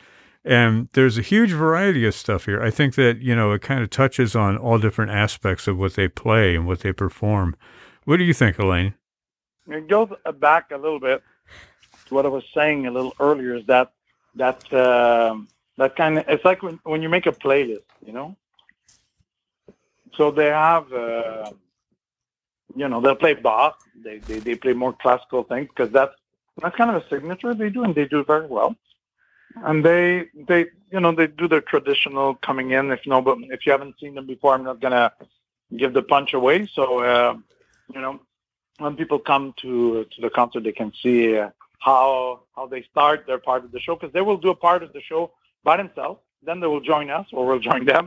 [0.45, 2.61] And there's a huge variety of stuff here.
[2.61, 5.95] I think that, you know, it kind of touches on all different aspects of what
[5.95, 7.55] they play and what they perform.
[8.07, 8.95] What do you think, Alain?
[9.69, 10.09] It goes
[10.41, 11.23] back a little bit
[12.07, 13.55] to what I was saying a little earlier.
[13.55, 13.93] Is that
[14.35, 15.47] that um,
[15.79, 18.37] that kind of it's like when when you make a playlist, you know.
[20.17, 21.53] So they have, uh,
[22.75, 23.79] you know, they'll play Bach.
[24.05, 26.15] They, they they play more classical things because that's
[26.61, 28.75] that's kind of a signature they do, and they do very well.
[29.65, 32.91] And they they you know they do their traditional coming in.
[32.91, 35.13] If no, but if you haven't seen them before, I'm not gonna
[35.77, 36.67] give the punch away.
[36.67, 37.37] So uh,
[37.95, 38.21] you know,
[38.79, 43.27] when people come to to the concert, they can see uh, how how they start
[43.29, 45.33] their part of the show because they will do a part of the show
[45.71, 46.21] by themselves.
[46.49, 48.05] Then they will join us, or we'll join them.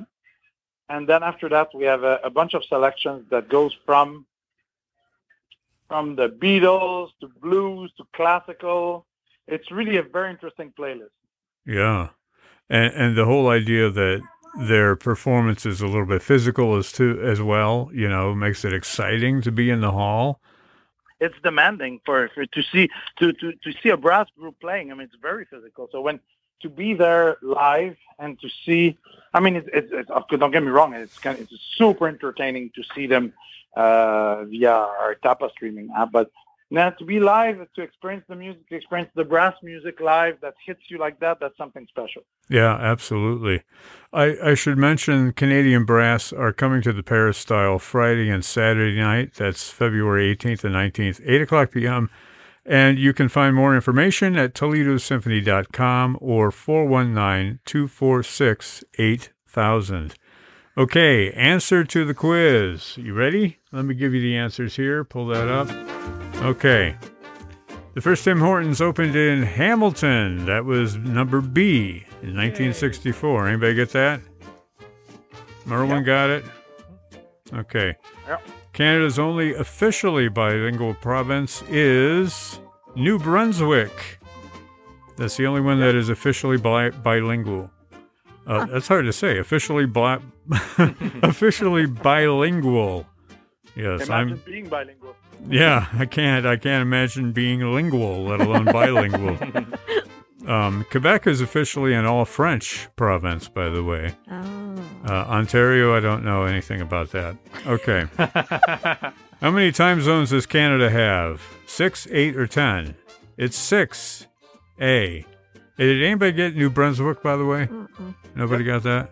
[0.94, 4.08] And then after that, we have a, a bunch of selections that goes from
[5.90, 8.82] from the Beatles to blues to classical.
[9.54, 11.18] It's really a very interesting playlist.
[11.80, 12.02] Yeah,
[12.78, 14.20] and and the whole idea that
[14.72, 18.74] their performance is a little bit physical as to as well, you know, makes it
[18.82, 20.26] exciting to be in the hall.
[21.20, 24.92] it's demanding for, for to see to, to to see a brass group playing.
[24.92, 25.88] I mean, it's very physical.
[25.92, 26.20] So when
[26.62, 28.98] to be there live and to see.
[29.34, 30.94] I mean, it's, it's, it's don't get me wrong.
[30.94, 33.34] It's kind of, it's super entertaining to see them
[33.76, 36.32] uh, via our Tapa streaming app, but
[36.74, 40.54] now to be live, to experience the music, to experience the brass music live that
[40.66, 42.24] hits you like that, that's something special.
[42.50, 43.64] Yeah, absolutely.
[44.14, 49.34] I, I should mention Canadian Brass are coming to the Peristyle Friday and Saturday night.
[49.34, 52.10] That's February 18th and 19th, 8 o'clock p.m.
[52.66, 60.16] And you can find more information at ToledoSymphony.com or 419 246 8000.
[60.78, 62.96] Okay, answer to the quiz.
[62.98, 63.60] You ready?
[63.72, 65.04] Let me give you the answers here.
[65.04, 65.70] Pull that up.
[66.42, 66.96] Okay.
[67.94, 70.46] The first Tim Hortons opened in Hamilton.
[70.46, 73.50] That was number B in 1964.
[73.50, 74.22] Anybody get that?
[75.66, 76.06] Merwin Yep.
[76.06, 76.46] got it?
[77.54, 77.96] Okay.
[78.28, 78.42] Yep.
[78.74, 82.60] Canada's only officially bilingual province is
[82.96, 84.20] New Brunswick.
[85.18, 87.70] That's the only one that is officially bi- bilingual.
[88.48, 89.38] Uh, That's hard to say.
[89.38, 90.20] Officially bi-
[91.22, 93.06] officially bilingual.
[93.76, 94.42] Yes, Imagine I'm.
[94.46, 95.16] being bilingual.
[95.48, 96.46] Yeah, I can't.
[96.46, 99.38] I can't imagine being lingual, let alone bilingual.
[100.52, 104.16] um, Quebec is officially an all French province, by the way.
[104.30, 104.81] Oh.
[105.08, 107.36] Uh, Ontario, I don't know anything about that.
[107.66, 108.06] Okay.
[109.42, 111.42] How many time zones does Canada have?
[111.66, 112.96] Six, eight, or ten?
[113.38, 114.28] It's six.
[114.80, 115.26] A.
[115.78, 117.68] Did anybody get New Brunswick, by the way?
[117.68, 118.16] Mm-mm.
[118.36, 119.12] Nobody got that?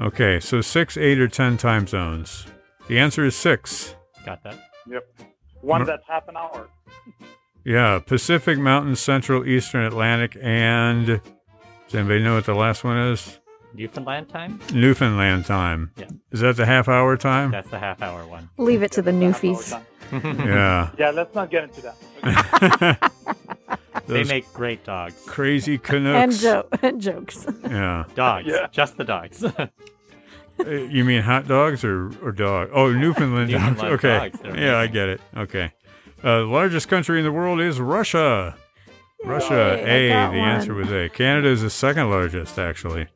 [0.00, 2.46] Okay, so six, eight, or ten time zones.
[2.88, 3.94] The answer is six.
[4.24, 4.58] Got that.
[4.88, 5.06] Yep.
[5.60, 6.68] One that's half an hour.
[7.64, 11.06] Yeah, Pacific, Mountain, Central, Eastern, Atlantic, and.
[11.86, 13.39] Does anybody know what the last one is?
[13.74, 14.60] Newfoundland time?
[14.72, 15.92] Newfoundland time.
[15.96, 16.06] Yeah.
[16.32, 17.50] Is that the half hour time?
[17.50, 18.48] That's the half hour one.
[18.58, 19.80] Leave it to the Half newfies.
[20.12, 20.90] yeah.
[20.98, 23.12] Yeah, let's not get into that.
[24.06, 25.14] They make great dogs.
[25.26, 26.42] crazy And, Canucks.
[26.42, 27.46] jo- and jokes.
[27.64, 28.04] Yeah.
[28.16, 28.46] Dogs.
[28.48, 28.66] Yeah.
[28.72, 29.44] Just the dogs.
[29.44, 29.66] Uh,
[30.66, 32.70] You mean hot dogs or, or dog?
[32.72, 33.80] Oh, Newfoundland dogs.
[33.82, 34.30] Okay.
[34.30, 34.78] dogs, yeah, go.
[34.78, 35.20] I get it.
[35.36, 35.72] Okay.
[36.24, 38.56] Uh, the largest country in the world is Russia.
[39.24, 40.08] Russia, Yay, I A.
[40.26, 40.48] got The one.
[40.48, 41.08] answer was A.
[41.10, 43.06] Canada is the second largest, actually.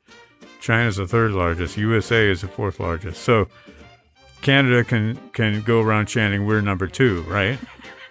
[0.64, 1.78] China's the third largest.
[1.78, 3.24] USA is the fourth largest.
[3.24, 3.48] So
[4.42, 7.60] Canada can can go around chanting, "We're number two, right?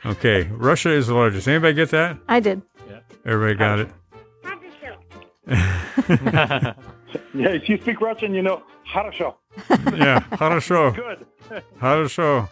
[0.06, 0.48] Okay.
[0.52, 1.48] Russia is the largest.
[1.48, 2.18] Anybody get that?
[2.28, 2.62] I did.
[3.26, 3.88] Everybody got it.
[7.34, 8.62] Yeah, if you speak Russian, you know,
[8.94, 9.34] хорошо.
[9.96, 10.20] Yeah.
[10.32, 10.94] Хорошо.
[10.94, 11.26] Good.
[11.80, 12.48] Хорошо.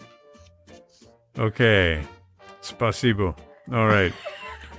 [1.39, 2.03] Okay.
[2.63, 3.37] Spasibo.
[3.73, 4.13] All right.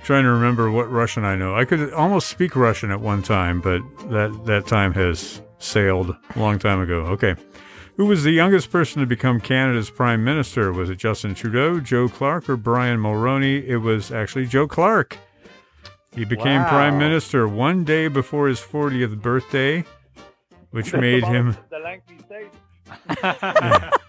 [0.03, 1.55] Trying to remember what Russian I know.
[1.55, 6.39] I could almost speak Russian at one time, but that, that time has sailed a
[6.39, 7.01] long time ago.
[7.05, 7.35] Okay.
[7.95, 10.73] Who was the youngest person to become Canada's prime minister?
[10.73, 13.63] Was it Justin Trudeau, Joe Clark, or Brian Mulroney?
[13.65, 15.17] It was actually Joe Clark.
[16.13, 16.69] He became Wow.
[16.69, 19.85] prime minister one day before his 40th birthday,
[20.71, 22.51] which That's made him the lengthy stage.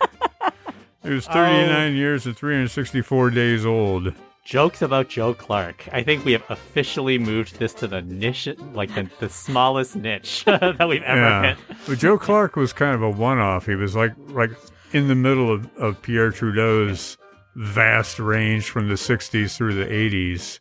[1.04, 4.14] It was 39 years and 364 days old.
[4.44, 5.88] Jokes about Joe Clark.
[5.90, 10.44] I think we have officially moved this to the niche, like the, the smallest niche
[10.46, 11.54] that we've ever Yeah.
[11.54, 11.58] hit.
[11.86, 13.64] But Joe Clark was kind of a one-off.
[13.66, 14.50] He was like like
[14.92, 17.16] in the middle of, of Pierre Trudeau's
[17.56, 20.58] vast range from the 60s through the 80s.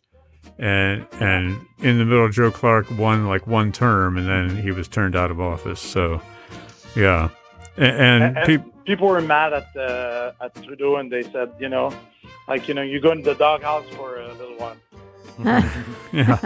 [0.60, 4.88] And and in the middle, Joe Clark won like one term, and then he was
[4.88, 5.80] turned out of office.
[5.82, 6.22] So,
[6.96, 7.30] yeah,
[7.78, 11.70] A- and, And- peop People were mad at uh, at Trudeau, and they said, you
[11.70, 11.94] know,
[12.50, 14.76] like you know, you go into the doghouse for a little while.
[16.12, 16.38] Yeah.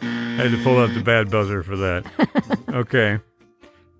[0.00, 2.04] I had to pull out the bad buzzer for that.
[2.72, 3.18] Okay.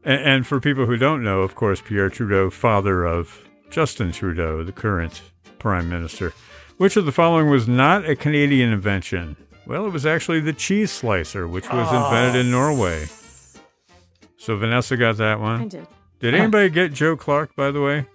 [0.04, 4.62] And, and for people who don't know, of course, Pierre Trudeau, father of Justin Trudeau,
[4.62, 5.20] the current
[5.58, 6.32] prime minister.
[6.76, 9.37] Which of the following was not a Canadian invention?
[9.66, 13.06] Well, it was actually the cheese slicer, which was invented in Norway.
[14.37, 15.62] So Vanessa got that one.
[15.62, 15.87] I did.
[16.20, 18.07] Did anybody get Joe Clark, by the way?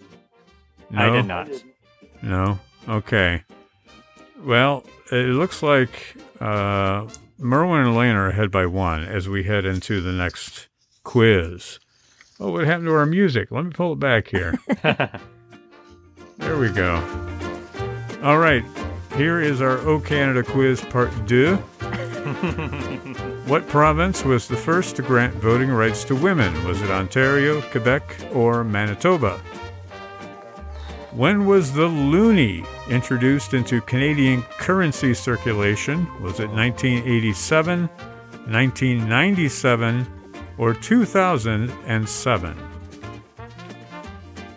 [0.89, 0.99] No?
[0.99, 1.49] I did not.
[2.21, 2.59] No.
[2.87, 3.43] Okay.
[4.43, 9.65] Well, it looks like uh, Merwin and Alain are ahead by one as we head
[9.65, 10.67] into the next
[11.03, 11.79] quiz.
[12.39, 13.51] Oh, what happened to our music?
[13.51, 14.53] Let me pull it back here.
[14.83, 16.95] there we go.
[18.21, 18.65] All right.
[19.15, 21.57] Here is our O Canada quiz part deux.
[23.53, 26.51] what province was the first to grant voting rights to women?
[26.65, 29.37] Was it Ontario, Quebec, or Manitoba?
[31.11, 36.07] When was the loonie introduced into Canadian currency circulation?
[36.19, 40.07] Was it 1987, 1997,
[40.57, 42.57] or 2007?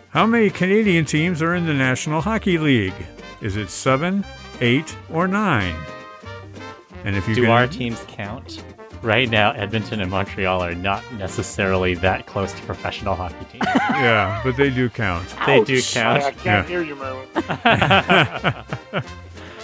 [0.09, 3.05] How many Canadian teams are in the National Hockey League?
[3.41, 4.25] Is it seven,
[4.59, 5.75] eight, or nine?
[7.03, 8.63] And if you Do can, our teams count?
[9.01, 13.65] Right now, Edmonton and Montreal are not necessarily that close to professional hockey teams.
[13.97, 15.27] Yeah, but they do count.
[15.47, 15.97] they do Ouch.
[15.97, 16.23] I, count.
[16.23, 16.63] I can't Yeah.
[16.67, 17.27] hear you, Merwin.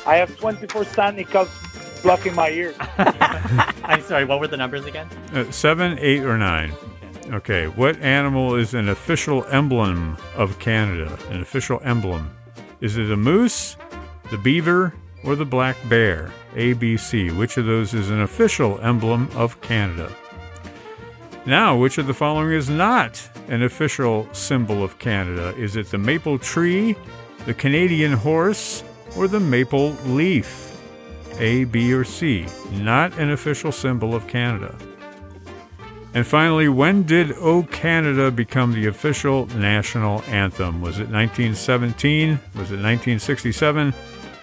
[0.06, 2.76] I have 24 Stanley Cups blocking my ears.
[2.98, 5.08] I'm sorry, what were the numbers again?
[5.34, 6.74] Uh, seven, eight, or nine.
[7.32, 11.17] Okay, what animal is an official emblem of Canada?
[11.30, 12.30] An official emblem.
[12.82, 13.78] Is it a moose,
[14.32, 14.93] the beaver,
[15.24, 16.32] or the black bear?
[16.56, 17.32] A, B, C.
[17.32, 20.12] Which of those is an official emblem of Canada?
[21.46, 25.54] Now, which of the following is not an official symbol of Canada?
[25.58, 26.96] Is it the maple tree,
[27.46, 28.84] the Canadian horse,
[29.18, 30.70] or the maple leaf?
[31.39, 32.46] A, B, or C.
[32.72, 34.76] Not an official symbol of Canada.
[36.13, 40.80] And finally, when did O Canada become the official national anthem?
[40.80, 42.30] Was it 1917?
[42.30, 43.94] Was it 1967?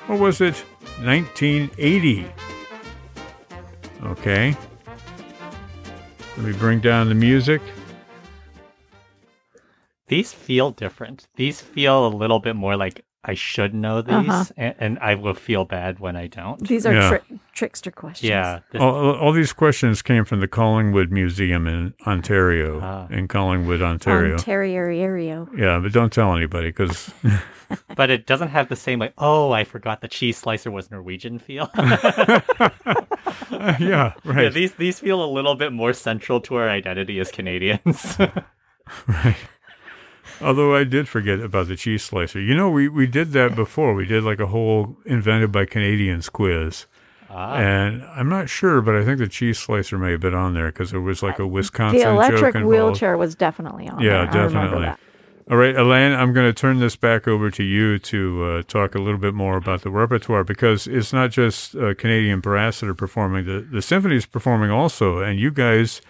[0.08, 0.64] Or was it
[1.02, 2.26] 1980?
[4.04, 4.56] Okay.
[6.36, 7.60] Let me bring down the music.
[10.06, 11.28] These feel different.
[11.36, 14.44] These feel a little bit more like I should know these, Uh-huh.
[14.56, 16.66] and, and I will feel bad when I don't.
[16.66, 17.08] These are Yeah.
[17.10, 18.30] tri- trickster questions.
[18.30, 18.60] Yeah.
[18.72, 23.06] this- All, all these questions came from the Collingwood Museum in Ontario, Ah.
[23.10, 24.32] in Collingwood, Ontario.
[24.36, 25.48] Ontario.
[25.54, 27.12] yeah, but don't tell anybody because
[27.94, 31.38] but it doesn't have the same like, oh, I forgot the cheese slicer was Norwegian
[31.38, 31.70] feel.
[31.76, 32.40] yeah,
[33.78, 38.16] Yeah, right, these these feel a little bit more central to our identity as Canadians.
[39.06, 39.36] right.
[40.42, 42.40] Although I did forget about the cheese slicer.
[42.40, 43.94] You know, we, we did that before.
[43.94, 46.86] We did like a whole invented by Canadians quiz.
[47.28, 50.54] ah, And I'm not sure, but I think the cheese slicer may have been on
[50.54, 52.66] there because there was like a Wisconsin The electric involved.
[52.66, 54.00] wheelchair was definitely on.
[54.00, 54.48] Yeah, there.
[54.48, 54.94] Definitely.
[55.50, 58.94] All right, Alain, I'm going to turn this back over to you to uh, talk
[58.94, 62.88] a little bit more about the repertoire because it's not just uh, Canadian brass that
[62.88, 63.46] are performing.
[63.46, 66.02] The, the symphony is performing also, and you guys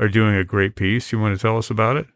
[0.00, 1.12] are doing a great piece.
[1.12, 2.06] You want to tell us about it?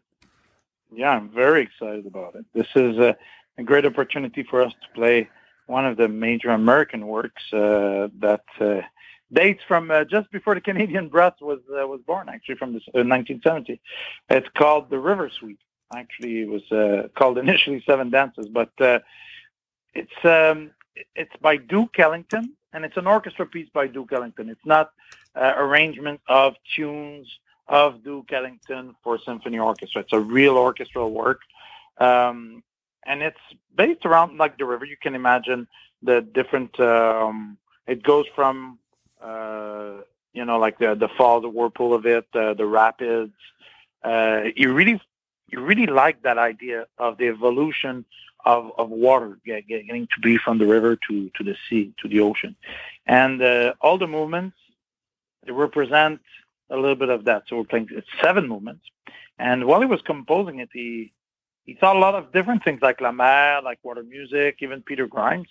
[0.95, 2.45] Yeah, I'm very excited about it.
[2.53, 3.15] This is a,
[3.57, 5.29] a great opportunity for us to play
[5.65, 8.81] one of the major American works uh, that uh,
[9.31, 12.83] dates from uh, just before the Canadian Brass was uh, was born, actually from this,
[12.89, 13.81] uh, 1970.
[14.29, 15.59] It's called the River Suite.
[15.95, 18.99] Actually, it was uh, called initially Seven Dances, but uh,
[19.93, 20.71] it's um,
[21.15, 24.49] it's by Duke Ellington, and it's an orchestra piece by Duke Ellington.
[24.49, 24.91] It's not
[25.35, 27.27] uh, arrangement of tunes
[27.67, 30.01] of Duke Ellington for symphony orchestra.
[30.01, 31.41] It's a real orchestral work,
[31.97, 32.63] um,
[33.05, 33.39] and it's
[33.75, 34.85] based around like the river.
[34.85, 35.67] You can imagine
[36.01, 36.77] the different.
[36.79, 38.79] Um, it goes from
[39.21, 40.01] uh,
[40.33, 43.33] you know like the the fall, the whirlpool of it, uh, the rapids.
[44.03, 45.01] Uh, you really
[45.47, 48.05] you really like that idea of the evolution
[48.45, 52.07] of, of water get, getting to be from the river to, to the sea, to
[52.07, 52.55] the ocean.
[53.05, 54.57] And uh, all the movements,
[55.45, 56.21] they represent
[56.69, 57.43] a little bit of that.
[57.47, 57.89] So we're playing
[58.21, 58.85] seven movements.
[59.39, 61.13] And while he was composing it, he,
[61.65, 65.07] he thought a lot of different things like La Mer, like water music, even Peter
[65.07, 65.49] Grimes.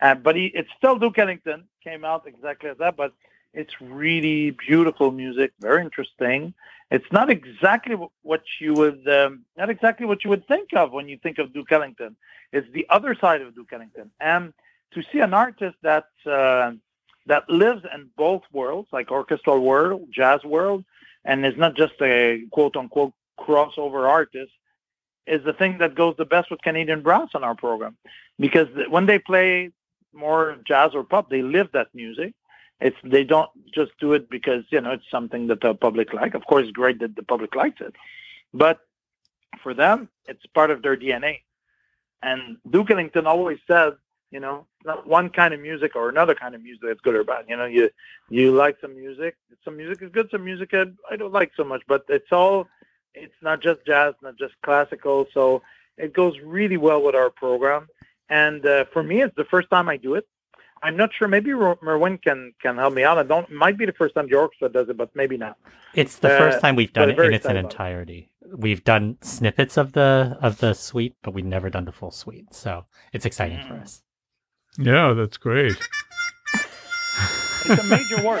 [0.00, 3.12] Uh, but he, it's still Duke Ellington, came out exactly as that, but
[3.52, 6.54] it's really beautiful music, very interesting.
[6.90, 11.08] It's not exactly what you would, um, not exactly what you would think of when
[11.08, 12.16] you think of Duke Ellington.
[12.52, 14.10] It's the other side of Duke Ellington.
[14.20, 14.52] And
[14.92, 16.72] to see an artist that uh,
[17.28, 20.84] that lives in both worlds, like orchestral world, jazz world,
[21.24, 24.52] and is not just a quote unquote crossover artist,
[25.26, 27.96] is the thing that goes the best with Canadian brass on our program.
[28.38, 29.70] Because when they play
[30.12, 32.34] more jazz or pop, they live that music.
[32.80, 36.34] It's they don't just do it because you know it's something that the public like.
[36.34, 37.94] Of course, it's great that the public likes it,
[38.54, 38.78] but
[39.62, 41.40] for them, it's part of their DNA.
[42.22, 43.94] And Duke Ellington always says,
[44.30, 47.24] you know, not one kind of music or another kind of music that's good or
[47.24, 47.44] bad.
[47.48, 47.90] You know, you
[48.28, 51.64] you like some music, some music is good, some music I, I don't like so
[51.64, 51.82] much.
[51.88, 52.68] But it's all,
[53.14, 55.26] it's not just jazz, not just classical.
[55.32, 55.62] So
[55.96, 57.88] it goes really well with our program.
[58.28, 60.26] And uh, for me, it's the first time I do it.
[60.82, 61.26] I'm not sure.
[61.26, 63.18] Maybe Merwin can can help me out.
[63.18, 63.44] I don't.
[63.50, 65.56] It might be the first time the orchestra does it, but maybe not.
[65.94, 68.30] it's the uh, first time we've done it in its entirety.
[68.54, 72.54] We've done snippets of the of the suite, but we've never done the full suite.
[72.54, 73.82] So it's exciting for Mm.
[73.82, 74.02] us.
[74.78, 75.76] Yeah, that's great.
[77.64, 78.40] It's a major work.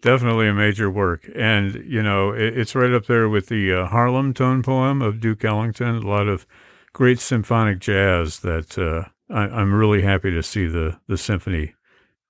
[0.00, 1.28] Definitely a major work.
[1.34, 5.20] And, you know, it, it's right up there with the uh, Harlem tone poem of
[5.20, 5.96] Duke Ellington.
[5.96, 6.46] A lot of
[6.92, 11.74] great symphonic jazz that uh, I, I'm really happy to see the, the symphony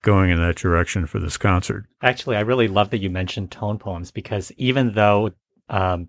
[0.03, 1.87] going in that direction for this concert.
[2.03, 5.33] Actually, I really love that you mentioned tone poems because even though
[5.69, 6.09] um,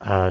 [0.00, 0.30] uh,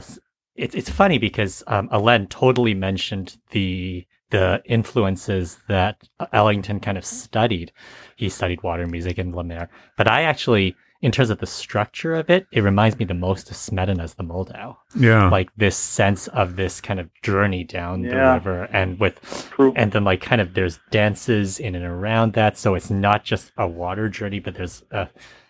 [0.55, 7.05] it's it's funny because um, Alain totally mentioned the the influences that Ellington kind of
[7.05, 7.71] studied.
[8.15, 12.15] He studied water music and La Mer, but I actually, in terms of the structure
[12.15, 14.77] of it, it reminds me the most of Smetana's The Moldau.
[14.95, 15.29] Yeah.
[15.29, 19.19] Like this sense of this kind of journey down the river, and with
[19.51, 19.71] True.
[19.75, 23.51] and then like kind of there's dances in and around that so it's not just
[23.57, 25.09] a water journey but there's a,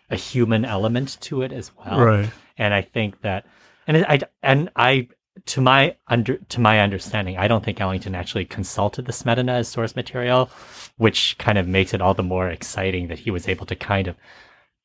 [0.09, 2.29] a human element to it as well right.
[2.57, 3.45] and i think that
[3.88, 5.07] and it, i and i
[5.45, 9.67] to my under to my understanding i don't think ellington actually consulted the smetana as
[9.67, 10.49] source material
[10.97, 14.07] which kind of makes it all the more exciting that he was able to kind
[14.07, 14.15] of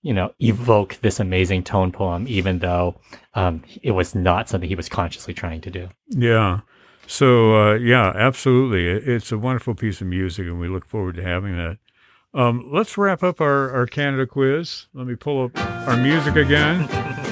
[0.02, 2.98] you know evoke this amazing tone poem even though
[3.34, 6.60] um, it was not something he was consciously trying to do Yeah.
[7.08, 8.86] So uh, yeah, absolutely.
[8.86, 11.78] It's a wonderful piece of music, and we look forward to having that.
[12.34, 14.86] Um, let's wrap up our, our Canada quiz.
[14.92, 16.86] Let me pull up our music again.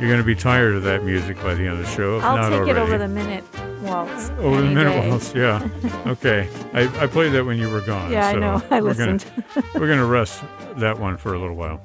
[0.00, 2.16] You're going to be tired of that music by the end of the show.
[2.18, 2.70] If I'll not take already.
[2.70, 3.44] it over the minute
[3.82, 4.30] waltz.
[4.38, 5.08] Over the minute day.
[5.10, 5.68] waltz, yeah.
[6.06, 6.48] Okay.
[6.72, 8.10] I, I played that when you were gone.
[8.10, 8.62] Yeah, I know.
[8.70, 9.44] I we're gonna- listened.
[9.74, 10.42] we're going to rest
[10.76, 11.82] that one for a little while.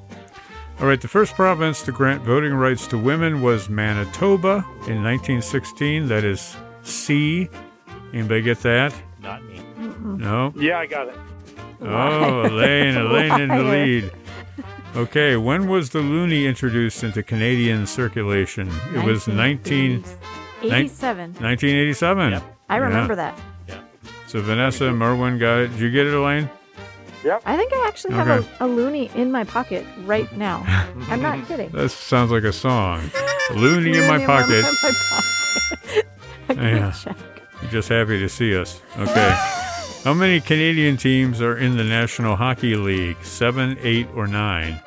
[0.80, 6.08] All right, the first province to grant voting rights to women was Manitoba in 1916.
[6.08, 7.48] That is C.
[8.12, 8.94] Anybody get that?
[9.20, 9.60] not me
[10.02, 10.52] No?
[10.56, 11.16] Yeah, I got it.
[11.80, 14.12] Oh, Alain, Alain in the lead.
[14.96, 18.70] Okay, when was the loonie introduced into Canadian circulation?
[18.94, 20.02] It was 19,
[20.62, 21.32] 87.
[21.34, 22.30] 1987.
[22.32, 22.42] Yep.
[22.70, 22.82] I Yeah.
[22.82, 23.38] remember that.
[24.26, 25.68] So Vanessa and Merwin got it.
[25.72, 26.48] Did you get it, Alain?
[27.24, 27.42] Yep.
[27.44, 28.48] I think I actually have Okay.
[28.60, 30.64] a, a loony in my pocket right now.
[31.10, 31.70] I'm not kidding.
[31.70, 33.02] That sounds like a song.
[33.54, 34.64] Loony in my pocket.
[34.64, 36.06] In my pocket.
[36.48, 36.90] I can Yeah.
[36.92, 37.16] check.
[37.62, 38.80] You're just happy to see us.
[38.98, 39.36] Okay.
[40.06, 43.16] How many Canadian teams are in the National Hockey League?
[43.24, 44.80] Seven, eight, or nine?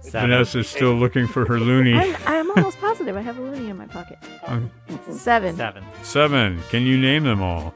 [0.00, 0.30] Seven.
[0.30, 1.94] Vanessa's still looking for her loony.
[1.94, 4.18] I'm, I'm almost positive I have a loony in my pocket.
[4.48, 4.68] Um,
[5.12, 5.54] Seven.
[5.56, 5.84] Seven.
[6.02, 6.60] Seven.
[6.70, 7.72] Can you name them all?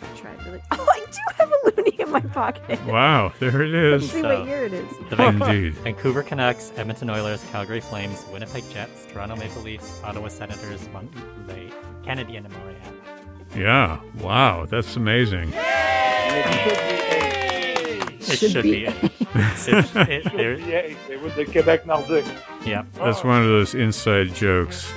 [0.00, 0.62] I tried really.
[0.70, 2.82] Oh, I do have a loony in my pocket.
[2.86, 4.12] Wow, there it Let's is.
[4.12, 4.88] see So- what year it is.
[5.10, 5.74] The Van- Indeed.
[5.74, 11.70] Vancouver Canucks, Edmonton Oilers, Calgary Flames, Winnipeg Jets, Toronto Maple Leafs, Ottawa Senators, Montreal
[12.04, 13.15] Canadian and Montreal.
[13.54, 14.00] Yeah.
[14.20, 15.52] Wow, that's amazing.
[15.54, 18.20] And it should be eight.
[18.20, 18.70] It Should should, be.
[18.70, 18.86] be.
[18.86, 18.94] eight.
[19.04, 20.96] It- it- Should there- be eight.
[21.08, 22.26] They were the Quebec Nordique.
[22.66, 22.84] yeah.
[23.00, 23.04] Oh.
[23.06, 24.92] That's one of those inside jokes.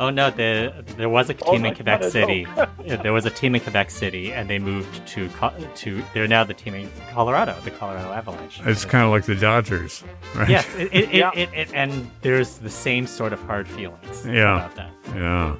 [0.00, 2.46] Oh no, the, there was a Oh, team in oh, Quebec not City.
[2.84, 5.28] Yeah, there was a team in Quebec City, and they moved to
[5.76, 6.02] to.
[6.12, 8.60] They're now the team in Colorado, the Colorado Avalanche.
[8.66, 10.02] It's kind of like the Dodgers,
[10.34, 10.48] right?
[10.50, 11.30] yes, it, it, Yeah.
[11.34, 14.56] it, it, it, and there's the same sort of hard feelings Yeah.
[14.56, 14.90] about that.
[15.14, 15.54] Yeah.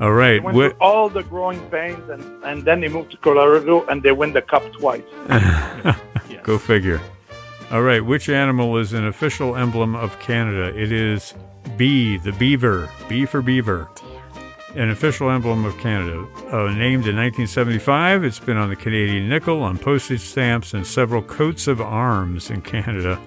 [0.00, 0.34] All right.
[0.34, 3.84] They went Whi- through all the growing pains, and, and then they moved to Colorado,
[3.86, 5.02] and they win the cup twice.
[6.30, 6.40] Yes.
[6.42, 7.00] Go figure.
[7.70, 8.04] All right.
[8.04, 10.76] Which animal is an official emblem of Canada?
[10.76, 11.34] It is
[11.76, 12.88] B, the beaver.
[13.08, 13.88] B for beaver.
[14.74, 16.20] An official emblem of Canada.
[16.50, 21.22] Uh, named in 1975, it's been on the Canadian nickel, on postage stamps, and several
[21.22, 23.20] coats of arms in Canada.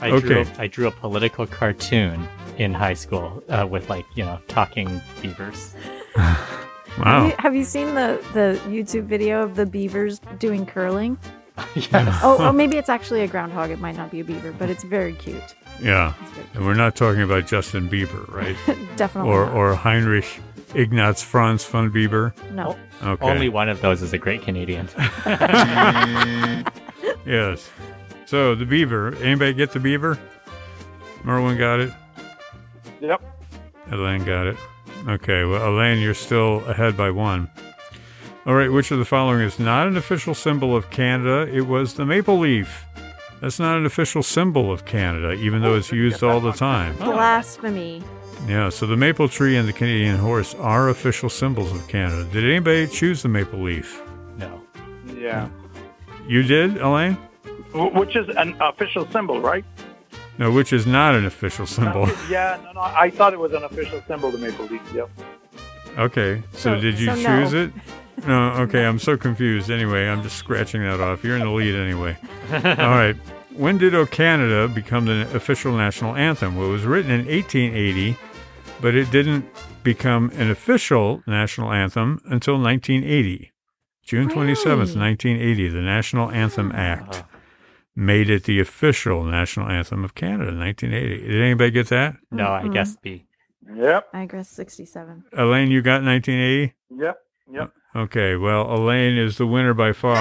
[0.00, 0.50] I drew Okay.
[0.58, 2.26] a, I drew a political cartoon
[2.58, 5.74] in high school uh, with like you know talking beavers.
[6.16, 7.26] Have, Wow.
[7.26, 11.18] you, have you seen the, the YouTube video of the beavers doing curling?
[11.74, 12.20] yes.
[12.22, 13.70] Oh, oh, maybe it's actually a groundhog.
[13.70, 15.56] It might not be a beaver, but it's very cute.
[15.82, 16.14] Yeah.
[16.22, 18.56] It's very And we're not talking about Justin Bieber, right?
[18.96, 19.32] Definitely.
[19.32, 19.54] or, not.
[19.56, 20.40] or Heinrich
[20.76, 22.32] Ignaz Franz von Biber.
[22.52, 22.78] no.
[23.02, 23.26] Okay.
[23.28, 24.88] Only one of those is a great Canadian.
[27.26, 27.68] Yes.
[28.26, 29.16] So the beaver.
[29.16, 30.16] Anybody get the beaver?
[31.24, 31.90] Merwin got it.
[33.06, 33.22] Yep.
[33.92, 34.56] Alain got it.
[35.08, 35.44] Okay.
[35.44, 37.50] Well, Alain, you're still ahead by one.
[38.46, 38.70] All right.
[38.72, 41.50] Which of the following is not an official symbol of Canada?
[41.52, 42.84] It was the maple leaf.
[43.40, 46.96] That's not an official symbol of Canada, even though it's used all the time.
[46.98, 48.02] Blasphemy.
[48.48, 48.70] Yeah.
[48.70, 52.24] So the maple tree and the Canadian horse are official symbols of Canada.
[52.32, 54.00] Did anybody choose the maple leaf?
[54.38, 54.60] no.
[55.14, 55.48] Yeah.
[56.26, 57.18] You did, Alain?
[57.74, 59.64] Which is an official symbol, right?
[60.38, 62.08] No, which is not an official symbol.
[62.28, 62.80] yeah, no, no.
[62.80, 64.82] I thought it was an official symbol, the Maple Leaf.
[64.92, 65.10] Yep.
[65.98, 67.22] Okay, so, So- did you so no.
[67.22, 67.72] choose it?
[68.28, 69.70] No, okay, I'm so confused.
[69.70, 71.24] Anyway, I'm just scratching that off.
[71.24, 72.16] You're in the lead anyway.
[72.52, 73.16] All right.
[73.50, 76.56] When did O Canada become the official national anthem?
[76.56, 78.16] Well, it was written in 1880,
[78.80, 79.44] but it didn't
[79.82, 83.52] become an official national anthem until 1980.
[84.04, 86.76] June 27th, 1980, the National Anthem hmm.
[86.76, 87.24] Act
[87.96, 91.28] made it the official national anthem of Canada in 1980.
[91.28, 92.16] Did anybody get that?
[92.30, 92.72] No, I Mhm.
[92.72, 93.26] guess B.
[93.74, 94.08] Yep.
[94.12, 95.24] I guess 67.
[95.36, 96.74] Alain, you got 1980?
[96.90, 97.16] Yep.
[97.52, 97.70] Yep.
[97.96, 100.16] Okay, well, Alain is the winner by far.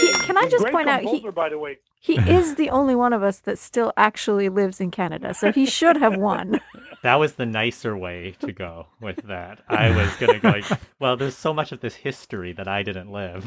[0.00, 1.78] He, can I just Great point out he, by the way.
[2.00, 5.66] He is the only one of us that still actually lives in Canada, so he
[5.66, 6.60] should have won.
[7.04, 9.60] That was the nicer way to go with that.
[9.68, 10.64] I was gonna go like,
[10.98, 13.46] well, there's so much of this history that I didn't live.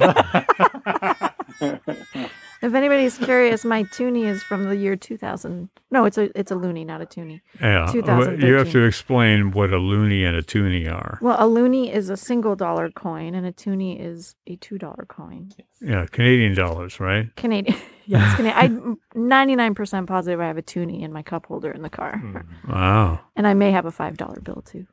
[2.62, 5.70] If anybody's curious, my toonie is from the year 2000.
[5.90, 7.42] No, it's a it's a loonie, not a toonie.
[7.60, 11.18] Yeah, you have to explain what a loony and a toonie are.
[11.22, 15.06] Well, a loonie is a single dollar coin, and a toonie is a two dollar
[15.08, 15.52] coin.
[15.82, 17.36] Yeah, Canadian dollars, right?
[17.36, 17.80] Canadian.
[18.06, 19.00] yes, Canadian.
[19.16, 22.72] I'm 99% positive I have a toonie in my cup holder in the car, hmm.
[22.72, 23.22] Wow.
[23.36, 24.86] and I may have a five dollar bill too.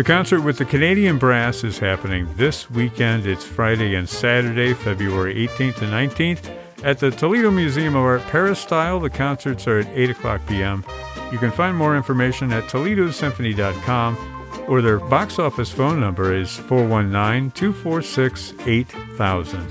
[0.00, 3.26] The concert with the Canadian Brass is happening this weekend.
[3.26, 6.50] It's Friday and Saturday, February 18th and 19th,
[6.82, 8.98] at the Toledo Museum of Art Peristyle.
[8.98, 10.86] The concerts are at 8 o'clock p.m.
[11.30, 17.50] You can find more information at toledosymphony.com or their box office phone number is 419
[17.50, 19.68] 246 8000.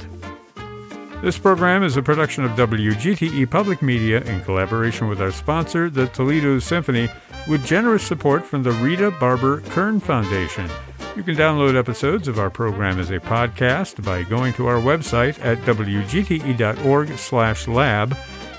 [1.24, 6.06] This program is a production of WGTE Public Media in collaboration with our sponsor, the
[6.06, 7.10] Toledo Symphony,
[7.48, 10.70] with generous support from the Rita Barber Kern Foundation.
[11.16, 15.38] You can download episodes of our program as a podcast by going to our website
[15.44, 16.58] at wgte.org/lab.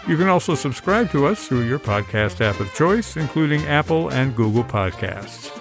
[0.09, 4.35] You can also subscribe to us through your podcast app of choice, including Apple and
[4.35, 5.57] Google Podcasts.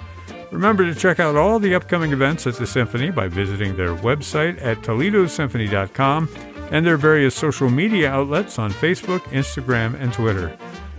[0.52, 4.60] Remember to check out all the upcoming events at the Symphony by visiting their website
[4.64, 6.28] at toledosymphony.com
[6.72, 10.58] and their various social media outlets on Facebook, Instagram, and Twitter.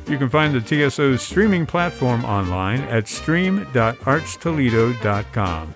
[0.09, 5.75] You can find the TSO's streaming platform online at stream.artstoledo.com.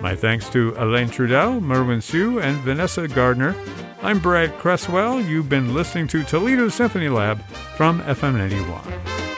[0.00, 3.54] My thanks to Alain Trudel, Merwin Siu, and Vanessa Gardner.
[4.02, 5.20] I'm Brad Cresswell.
[5.20, 7.42] You've been listening to Toledo Symphony Lab
[7.76, 9.29] from FM 91.